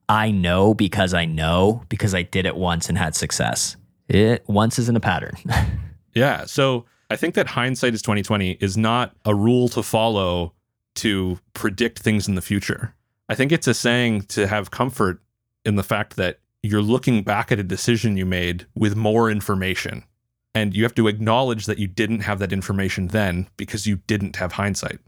I 0.09 0.31
know 0.31 0.73
because 0.73 1.13
I 1.13 1.25
know 1.25 1.83
because 1.89 2.15
I 2.15 2.23
did 2.23 2.45
it 2.45 2.55
once 2.55 2.89
and 2.89 2.97
had 2.97 3.15
success. 3.15 3.75
It 4.07 4.43
once 4.47 4.79
isn't 4.79 4.97
a 4.97 5.01
pattern. 5.01 5.37
yeah. 6.15 6.45
So 6.45 6.85
I 7.11 7.17
think 7.17 7.35
that 7.35 7.47
hindsight 7.47 7.93
is 7.93 8.01
2020 8.01 8.51
is 8.59 8.77
not 8.77 9.15
a 9.25 9.35
rule 9.35 9.67
to 9.69 9.83
follow 9.83 10.53
to 10.95 11.39
predict 11.53 11.99
things 11.99 12.27
in 12.27 12.35
the 12.35 12.41
future. 12.41 12.95
I 13.29 13.35
think 13.35 13.51
it's 13.51 13.67
a 13.67 13.73
saying 13.73 14.23
to 14.23 14.47
have 14.47 14.71
comfort 14.71 15.21
in 15.65 15.75
the 15.75 15.83
fact 15.83 16.15
that 16.15 16.39
you're 16.67 16.82
looking 16.82 17.23
back 17.23 17.51
at 17.51 17.60
a 17.60 17.63
decision 17.63 18.17
you 18.17 18.25
made 18.25 18.67
with 18.75 18.95
more 18.95 19.32
information. 19.32 20.03
And 20.53 20.75
you 20.75 20.84
have 20.84 20.95
to 20.95 21.08
acknowledge 21.08 21.65
that 21.67 21.77
you 21.77 21.88
didn't 21.88 22.21
have 22.21 22.39
that 22.39 22.51
information 22.51 23.10
then 23.10 23.47
because 23.58 23.86
you 23.86 23.97
didn't 24.08 24.38
have 24.38 24.53
hindsight. 24.53 24.99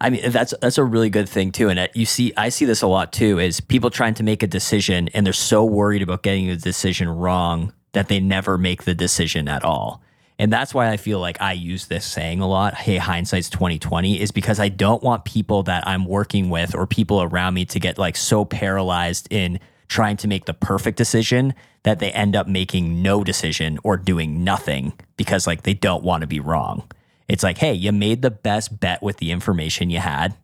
I 0.00 0.10
mean, 0.10 0.30
that's 0.30 0.54
that's 0.60 0.78
a 0.78 0.84
really 0.84 1.10
good 1.10 1.28
thing 1.28 1.52
too. 1.52 1.68
And 1.68 1.88
you 1.94 2.06
see, 2.06 2.32
I 2.36 2.48
see 2.50 2.64
this 2.64 2.82
a 2.82 2.86
lot 2.86 3.12
too. 3.12 3.38
Is 3.38 3.60
people 3.60 3.90
trying 3.90 4.14
to 4.14 4.22
make 4.22 4.42
a 4.42 4.46
decision 4.46 5.08
and 5.14 5.24
they're 5.24 5.32
so 5.32 5.64
worried 5.64 6.02
about 6.02 6.22
getting 6.22 6.48
the 6.48 6.56
decision 6.56 7.08
wrong 7.08 7.72
that 7.92 8.08
they 8.08 8.20
never 8.20 8.56
make 8.58 8.84
the 8.84 8.94
decision 8.94 9.48
at 9.48 9.64
all. 9.64 10.02
And 10.38 10.52
that's 10.52 10.72
why 10.72 10.90
I 10.90 10.96
feel 10.96 11.18
like 11.18 11.40
I 11.40 11.52
use 11.52 11.86
this 11.86 12.06
saying 12.06 12.40
a 12.40 12.48
lot. 12.48 12.74
Hey, 12.74 12.98
hindsight's 12.98 13.50
twenty 13.50 13.78
twenty 13.78 14.20
is 14.20 14.30
because 14.30 14.60
I 14.60 14.68
don't 14.68 15.02
want 15.02 15.24
people 15.24 15.62
that 15.64 15.86
I'm 15.88 16.04
working 16.04 16.50
with 16.50 16.74
or 16.74 16.86
people 16.86 17.22
around 17.22 17.54
me 17.54 17.64
to 17.66 17.80
get 17.80 17.98
like 17.98 18.16
so 18.16 18.44
paralyzed 18.44 19.28
in 19.30 19.60
trying 19.90 20.16
to 20.16 20.28
make 20.28 20.44
the 20.44 20.54
perfect 20.54 20.96
decision 20.96 21.52
that 21.82 21.98
they 21.98 22.12
end 22.12 22.36
up 22.36 22.46
making 22.46 23.02
no 23.02 23.24
decision 23.24 23.76
or 23.82 23.96
doing 23.96 24.44
nothing 24.44 24.92
because 25.16 25.46
like 25.48 25.64
they 25.64 25.74
don't 25.74 26.04
want 26.04 26.20
to 26.20 26.26
be 26.28 26.38
wrong. 26.38 26.88
It's 27.28 27.42
like, 27.42 27.58
hey, 27.58 27.74
you 27.74 27.90
made 27.90 28.22
the 28.22 28.30
best 28.30 28.78
bet 28.80 29.02
with 29.02 29.16
the 29.18 29.32
information 29.32 29.90
you 29.90 29.98
had. 29.98 30.34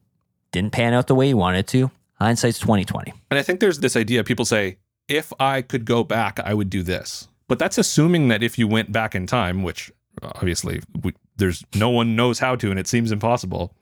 Didn't 0.51 0.73
pan 0.73 0.95
out 0.95 1.07
the 1.07 1.15
way 1.15 1.29
you 1.29 1.37
wanted 1.37 1.69
to. 1.69 1.91
Hindsight's 2.15 2.59
2020. 2.59 3.13
And 3.31 3.39
I 3.39 3.43
think 3.43 3.61
there's 3.61 3.79
this 3.79 3.97
idea 3.97 4.25
people 4.25 4.45
say, 4.45 4.79
if 5.07 5.33
I 5.39 5.63
could 5.63 5.85
go 5.85 6.03
back, 6.03 6.41
I 6.41 6.53
would 6.53 6.69
do 6.69 6.83
this. 6.83 7.29
But 7.47 7.61
that's 7.61 7.79
assuming 7.79 8.29
that 8.29 8.43
if 8.43 8.59
you 8.59 8.67
went 8.67 8.91
back 8.91 9.15
in 9.15 9.27
time, 9.27 9.63
which 9.63 9.93
uh, 10.23 10.33
obviously 10.35 10.81
we, 11.03 11.15
there's 11.37 11.65
no 11.75 11.91
one 11.91 12.17
knows 12.17 12.41
how 12.41 12.57
to, 12.57 12.71
and 12.71 12.81
it 12.81 12.89
seems 12.89 13.13
impossible. 13.13 13.73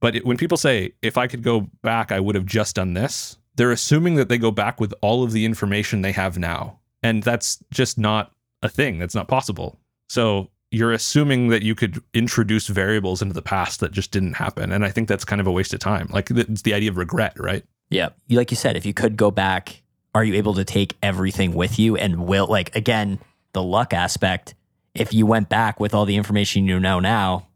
But 0.00 0.16
it, 0.16 0.24
when 0.24 0.38
people 0.38 0.56
say, 0.56 0.92
if 1.02 1.18
I 1.18 1.26
could 1.26 1.42
go 1.42 1.68
back, 1.82 2.12
I 2.12 2.20
would 2.20 2.34
have 2.34 2.46
just 2.46 2.76
done 2.76 2.94
this, 2.94 3.36
they're 3.56 3.72
assuming 3.72 4.14
that 4.16 4.28
they 4.28 4.38
go 4.38 4.50
back 4.50 4.80
with 4.80 4.94
all 5.00 5.22
of 5.22 5.32
the 5.32 5.44
information 5.44 6.02
they 6.02 6.12
have 6.12 6.38
now. 6.38 6.78
And 7.02 7.22
that's 7.22 7.62
just 7.70 7.98
not 7.98 8.32
a 8.62 8.68
thing. 8.68 8.98
That's 8.98 9.14
not 9.14 9.28
possible. 9.28 9.78
So 10.08 10.50
you're 10.70 10.92
assuming 10.92 11.48
that 11.48 11.62
you 11.62 11.74
could 11.74 12.02
introduce 12.14 12.68
variables 12.68 13.22
into 13.22 13.34
the 13.34 13.42
past 13.42 13.80
that 13.80 13.92
just 13.92 14.12
didn't 14.12 14.34
happen. 14.34 14.72
And 14.72 14.84
I 14.84 14.90
think 14.90 15.08
that's 15.08 15.24
kind 15.24 15.40
of 15.40 15.46
a 15.46 15.52
waste 15.52 15.74
of 15.74 15.80
time. 15.80 16.08
Like 16.12 16.30
it's 16.30 16.62
the 16.62 16.74
idea 16.74 16.90
of 16.90 16.96
regret, 16.96 17.38
right? 17.38 17.64
Yeah. 17.90 18.10
Like 18.28 18.50
you 18.50 18.56
said, 18.56 18.76
if 18.76 18.86
you 18.86 18.94
could 18.94 19.16
go 19.16 19.30
back, 19.30 19.82
are 20.14 20.24
you 20.24 20.34
able 20.34 20.54
to 20.54 20.64
take 20.64 20.96
everything 21.02 21.54
with 21.54 21.78
you? 21.78 21.96
And 21.96 22.26
will, 22.26 22.46
like, 22.46 22.74
again, 22.76 23.18
the 23.52 23.62
luck 23.62 23.92
aspect, 23.92 24.54
if 24.94 25.12
you 25.12 25.26
went 25.26 25.48
back 25.48 25.80
with 25.80 25.94
all 25.94 26.04
the 26.04 26.16
information 26.16 26.66
you 26.66 26.78
know 26.80 27.00
now, 27.00 27.48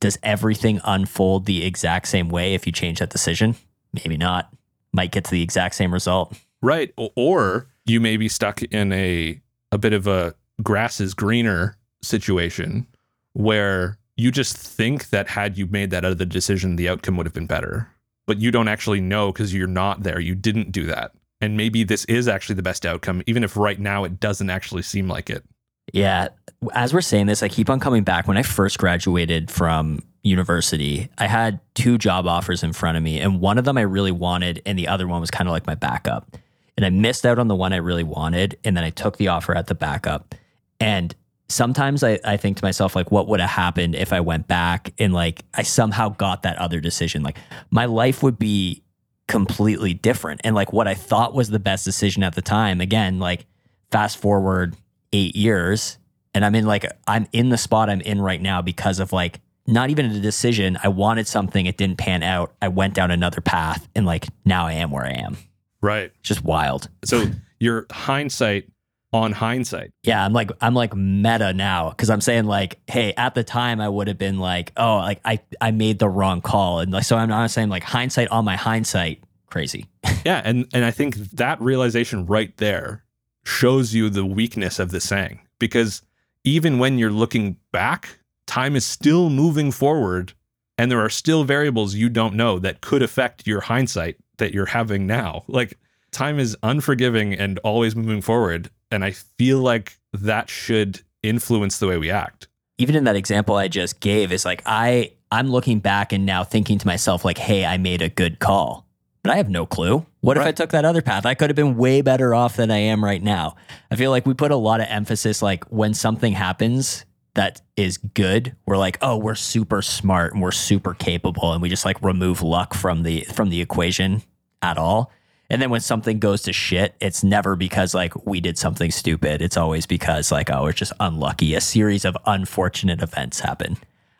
does 0.00 0.18
everything 0.22 0.80
unfold 0.84 1.46
the 1.46 1.64
exact 1.64 2.08
same 2.08 2.28
way 2.28 2.54
if 2.54 2.66
you 2.66 2.72
change 2.72 3.00
that 3.00 3.10
decision? 3.10 3.56
Maybe 3.92 4.16
not 4.16 4.52
might 4.98 5.12
get 5.12 5.22
to 5.22 5.30
the 5.30 5.42
exact 5.42 5.76
same 5.76 5.94
result. 5.94 6.36
Right. 6.60 6.92
Or 6.96 7.68
you 7.86 8.00
may 8.00 8.16
be 8.16 8.28
stuck 8.28 8.64
in 8.64 8.92
a 8.92 9.40
a 9.70 9.78
bit 9.78 9.92
of 9.92 10.08
a 10.08 10.34
grass 10.60 11.00
is 11.00 11.14
greener 11.14 11.76
situation 12.02 12.84
where 13.32 13.96
you 14.16 14.32
just 14.32 14.56
think 14.56 15.10
that 15.10 15.28
had 15.28 15.56
you 15.56 15.66
made 15.66 15.90
that 15.90 16.04
other 16.04 16.24
decision, 16.24 16.74
the 16.74 16.88
outcome 16.88 17.16
would 17.16 17.26
have 17.26 17.32
been 17.32 17.46
better. 17.46 17.88
But 18.26 18.38
you 18.38 18.50
don't 18.50 18.66
actually 18.66 19.00
know 19.00 19.30
because 19.30 19.54
you're 19.54 19.68
not 19.68 20.02
there. 20.02 20.18
You 20.18 20.34
didn't 20.34 20.72
do 20.72 20.84
that. 20.86 21.12
And 21.40 21.56
maybe 21.56 21.84
this 21.84 22.04
is 22.06 22.26
actually 22.26 22.56
the 22.56 22.62
best 22.62 22.84
outcome, 22.84 23.22
even 23.26 23.44
if 23.44 23.56
right 23.56 23.78
now 23.78 24.02
it 24.02 24.18
doesn't 24.18 24.50
actually 24.50 24.82
seem 24.82 25.06
like 25.06 25.30
it. 25.30 25.44
Yeah. 25.92 26.28
As 26.74 26.92
we're 26.92 27.00
saying 27.00 27.26
this, 27.26 27.42
I 27.42 27.48
keep 27.48 27.70
on 27.70 27.80
coming 27.80 28.04
back. 28.04 28.26
When 28.26 28.36
I 28.36 28.42
first 28.42 28.78
graduated 28.78 29.50
from 29.50 30.00
university, 30.22 31.08
I 31.18 31.26
had 31.26 31.60
two 31.74 31.98
job 31.98 32.26
offers 32.26 32.62
in 32.62 32.72
front 32.72 32.96
of 32.96 33.02
me, 33.02 33.20
and 33.20 33.40
one 33.40 33.58
of 33.58 33.64
them 33.64 33.78
I 33.78 33.82
really 33.82 34.12
wanted, 34.12 34.62
and 34.66 34.78
the 34.78 34.88
other 34.88 35.06
one 35.06 35.20
was 35.20 35.30
kind 35.30 35.48
of 35.48 35.52
like 35.52 35.66
my 35.66 35.74
backup. 35.74 36.36
And 36.76 36.84
I 36.84 36.90
missed 36.90 37.24
out 37.24 37.38
on 37.38 37.48
the 37.48 37.54
one 37.54 37.72
I 37.72 37.76
really 37.76 38.04
wanted, 38.04 38.58
and 38.64 38.76
then 38.76 38.84
I 38.84 38.90
took 38.90 39.16
the 39.16 39.28
offer 39.28 39.54
at 39.56 39.66
the 39.66 39.74
backup. 39.74 40.34
And 40.80 41.14
sometimes 41.48 42.04
I, 42.04 42.18
I 42.24 42.36
think 42.36 42.58
to 42.58 42.64
myself, 42.64 42.94
like, 42.94 43.10
what 43.10 43.28
would 43.28 43.40
have 43.40 43.50
happened 43.50 43.94
if 43.94 44.12
I 44.12 44.20
went 44.20 44.46
back 44.46 44.92
and 44.98 45.12
like 45.12 45.44
I 45.54 45.62
somehow 45.62 46.10
got 46.10 46.42
that 46.42 46.56
other 46.58 46.80
decision? 46.80 47.22
Like, 47.22 47.38
my 47.70 47.86
life 47.86 48.22
would 48.22 48.38
be 48.38 48.82
completely 49.26 49.94
different. 49.94 50.40
And 50.44 50.54
like 50.54 50.72
what 50.72 50.88
I 50.88 50.94
thought 50.94 51.34
was 51.34 51.50
the 51.50 51.58
best 51.58 51.84
decision 51.84 52.22
at 52.22 52.34
the 52.34 52.42
time, 52.42 52.80
again, 52.80 53.18
like 53.18 53.46
fast 53.90 54.18
forward 54.18 54.76
eight 55.12 55.36
years, 55.36 55.98
and 56.34 56.44
I'm 56.44 56.54
in 56.54 56.66
like, 56.66 56.86
I'm 57.06 57.26
in 57.32 57.48
the 57.48 57.58
spot 57.58 57.90
I'm 57.90 58.00
in 58.00 58.20
right 58.20 58.40
now 58.40 58.62
because 58.62 59.00
of 59.00 59.12
like, 59.12 59.40
not 59.66 59.90
even 59.90 60.06
a 60.06 60.20
decision. 60.20 60.78
I 60.82 60.88
wanted 60.88 61.26
something, 61.26 61.66
it 61.66 61.76
didn't 61.76 61.98
pan 61.98 62.22
out. 62.22 62.54
I 62.62 62.68
went 62.68 62.94
down 62.94 63.10
another 63.10 63.40
path, 63.40 63.86
and 63.94 64.06
like 64.06 64.26
now 64.44 64.66
I 64.66 64.72
am 64.72 64.90
where 64.90 65.04
I 65.04 65.12
am. 65.12 65.36
Right. 65.80 66.10
It's 66.20 66.28
just 66.28 66.42
wild. 66.42 66.88
So 67.04 67.26
your 67.60 67.86
hindsight 67.90 68.68
on 69.12 69.32
hindsight. 69.32 69.90
Yeah, 70.02 70.24
I'm 70.24 70.32
like 70.32 70.50
I'm 70.60 70.74
like 70.74 70.94
meta 70.94 71.52
now 71.52 71.90
because 71.90 72.10
I'm 72.10 72.20
saying 72.20 72.44
like, 72.44 72.78
hey, 72.86 73.14
at 73.16 73.34
the 73.34 73.44
time 73.44 73.80
I 73.80 73.88
would 73.88 74.08
have 74.08 74.18
been 74.18 74.38
like, 74.38 74.72
oh, 74.76 74.96
like 74.96 75.20
I 75.24 75.40
I 75.60 75.70
made 75.70 75.98
the 75.98 76.08
wrong 76.08 76.40
call, 76.40 76.80
and 76.80 76.92
like 76.92 77.04
so 77.04 77.16
I'm 77.16 77.28
not 77.28 77.50
saying 77.50 77.68
like 77.68 77.82
hindsight 77.82 78.28
on 78.28 78.44
my 78.44 78.56
hindsight, 78.56 79.22
crazy. 79.46 79.86
Yeah, 80.24 80.42
and 80.44 80.66
and 80.74 80.84
I 80.84 80.90
think 80.90 81.14
that 81.14 81.60
realization 81.60 82.26
right 82.26 82.54
there 82.56 83.04
shows 83.44 83.94
you 83.94 84.10
the 84.10 84.24
weakness 84.24 84.78
of 84.78 84.90
the 84.90 85.00
saying 85.00 85.40
because 85.58 86.02
even 86.44 86.78
when 86.78 86.98
you're 86.98 87.10
looking 87.10 87.56
back, 87.72 88.18
time 88.46 88.76
is 88.76 88.86
still 88.86 89.30
moving 89.30 89.70
forward 89.70 90.32
and 90.76 90.90
there 90.90 91.00
are 91.00 91.10
still 91.10 91.44
variables 91.44 91.94
you 91.94 92.08
don't 92.08 92.34
know 92.34 92.58
that 92.58 92.80
could 92.80 93.02
affect 93.02 93.46
your 93.46 93.60
hindsight 93.60 94.16
that 94.38 94.54
you're 94.54 94.66
having 94.66 95.06
now. 95.06 95.44
Like 95.48 95.78
time 96.12 96.38
is 96.38 96.56
unforgiving 96.62 97.34
and 97.34 97.58
always 97.60 97.96
moving 97.96 98.22
forward 98.22 98.70
and 98.90 99.04
I 99.04 99.10
feel 99.10 99.58
like 99.58 99.98
that 100.12 100.48
should 100.48 101.02
influence 101.22 101.78
the 101.78 101.88
way 101.88 101.98
we 101.98 102.10
act. 102.10 102.48
Even 102.78 102.94
in 102.94 103.04
that 103.04 103.16
example 103.16 103.56
I 103.56 103.68
just 103.68 104.00
gave, 104.00 104.32
is 104.32 104.44
like 104.44 104.62
I 104.64 105.12
I'm 105.30 105.50
looking 105.50 105.80
back 105.80 106.12
and 106.12 106.24
now 106.24 106.44
thinking 106.44 106.78
to 106.78 106.86
myself 106.86 107.24
like, 107.24 107.38
hey, 107.38 107.66
I 107.66 107.76
made 107.76 108.00
a 108.00 108.08
good 108.08 108.38
call. 108.38 108.86
But 109.22 109.32
I 109.32 109.36
have 109.36 109.50
no 109.50 109.66
clue. 109.66 110.06
What 110.20 110.36
if 110.36 110.44
I 110.44 110.52
took 110.52 110.70
that 110.70 110.84
other 110.84 111.02
path? 111.02 111.26
I 111.26 111.34
could 111.34 111.50
have 111.50 111.56
been 111.56 111.76
way 111.76 112.02
better 112.02 112.34
off 112.34 112.56
than 112.56 112.70
I 112.70 112.78
am 112.78 113.04
right 113.04 113.22
now. 113.22 113.56
I 113.90 113.96
feel 113.96 114.10
like 114.10 114.26
we 114.26 114.34
put 114.34 114.50
a 114.50 114.56
lot 114.56 114.80
of 114.80 114.86
emphasis 114.88 115.42
like 115.42 115.64
when 115.64 115.92
something 115.92 116.32
happens 116.32 117.04
that 117.34 117.60
is 117.76 117.98
good, 117.98 118.56
we're 118.66 118.76
like, 118.76 118.98
oh, 119.00 119.16
we're 119.16 119.34
super 119.34 119.82
smart 119.82 120.32
and 120.32 120.42
we're 120.42 120.50
super 120.50 120.94
capable 120.94 121.52
and 121.52 121.62
we 121.62 121.68
just 121.68 121.84
like 121.84 122.00
remove 122.02 122.42
luck 122.42 122.74
from 122.74 123.02
the 123.02 123.20
from 123.32 123.50
the 123.50 123.60
equation 123.60 124.22
at 124.62 124.78
all. 124.78 125.12
And 125.50 125.62
then 125.62 125.70
when 125.70 125.80
something 125.80 126.18
goes 126.18 126.42
to 126.42 126.52
shit, 126.52 126.94
it's 127.00 127.24
never 127.24 127.56
because 127.56 127.94
like 127.94 128.26
we 128.26 128.40
did 128.40 128.58
something 128.58 128.90
stupid. 128.90 129.40
It's 129.40 129.56
always 129.56 129.86
because 129.86 130.30
like, 130.30 130.50
oh, 130.50 130.66
it's 130.66 130.78
just 130.78 130.92
unlucky. 131.00 131.54
A 131.54 131.60
series 131.60 132.04
of 132.04 132.16
unfortunate 132.26 133.02
events 133.02 133.40
happen. 133.40 133.78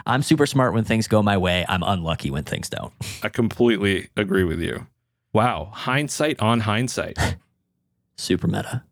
I'm 0.09 0.23
super 0.23 0.47
smart 0.47 0.73
when 0.73 0.85
things 0.85 1.07
go 1.07 1.23
my 1.23 1.37
way. 1.37 1.67
I'm 1.69 1.83
unlucky 1.83 2.31
when 2.31 2.43
things 2.43 2.71
don't. 2.71 2.95
I 3.23 3.29
completely 3.29 4.09
agree 4.17 4.43
with 4.43 4.59
you. 4.59 4.87
Wow, 5.35 5.71
hindsight 5.73 6.41
on 6.41 6.61
hindsight. 6.61 7.19
Super 8.17 8.49
meta. 8.49 8.83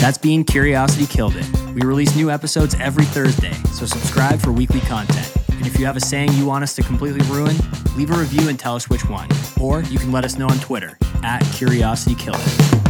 That's 0.00 0.18
being 0.18 0.42
Curiosity 0.42 1.06
Killed 1.06 1.36
It. 1.36 1.46
We 1.74 1.82
release 1.82 2.16
new 2.16 2.30
episodes 2.30 2.74
every 2.80 3.04
Thursday, 3.04 3.52
so 3.72 3.86
subscribe 3.86 4.40
for 4.40 4.50
weekly 4.50 4.80
content. 4.80 5.30
And 5.50 5.66
if 5.66 5.78
you 5.78 5.86
have 5.86 5.96
a 5.96 6.00
saying 6.00 6.32
you 6.32 6.46
want 6.46 6.64
us 6.64 6.74
to 6.76 6.82
completely 6.82 7.24
ruin, 7.28 7.54
leave 7.96 8.10
a 8.10 8.16
review 8.16 8.48
and 8.48 8.58
tell 8.58 8.74
us 8.74 8.88
which 8.88 9.08
one. 9.08 9.28
Or 9.60 9.82
you 9.82 9.98
can 10.00 10.10
let 10.10 10.24
us 10.24 10.36
know 10.36 10.48
on 10.48 10.58
Twitter 10.58 10.98
at 11.22 11.44
Curiosity 11.52 12.16
Killed 12.16 12.40
It. 12.40 12.81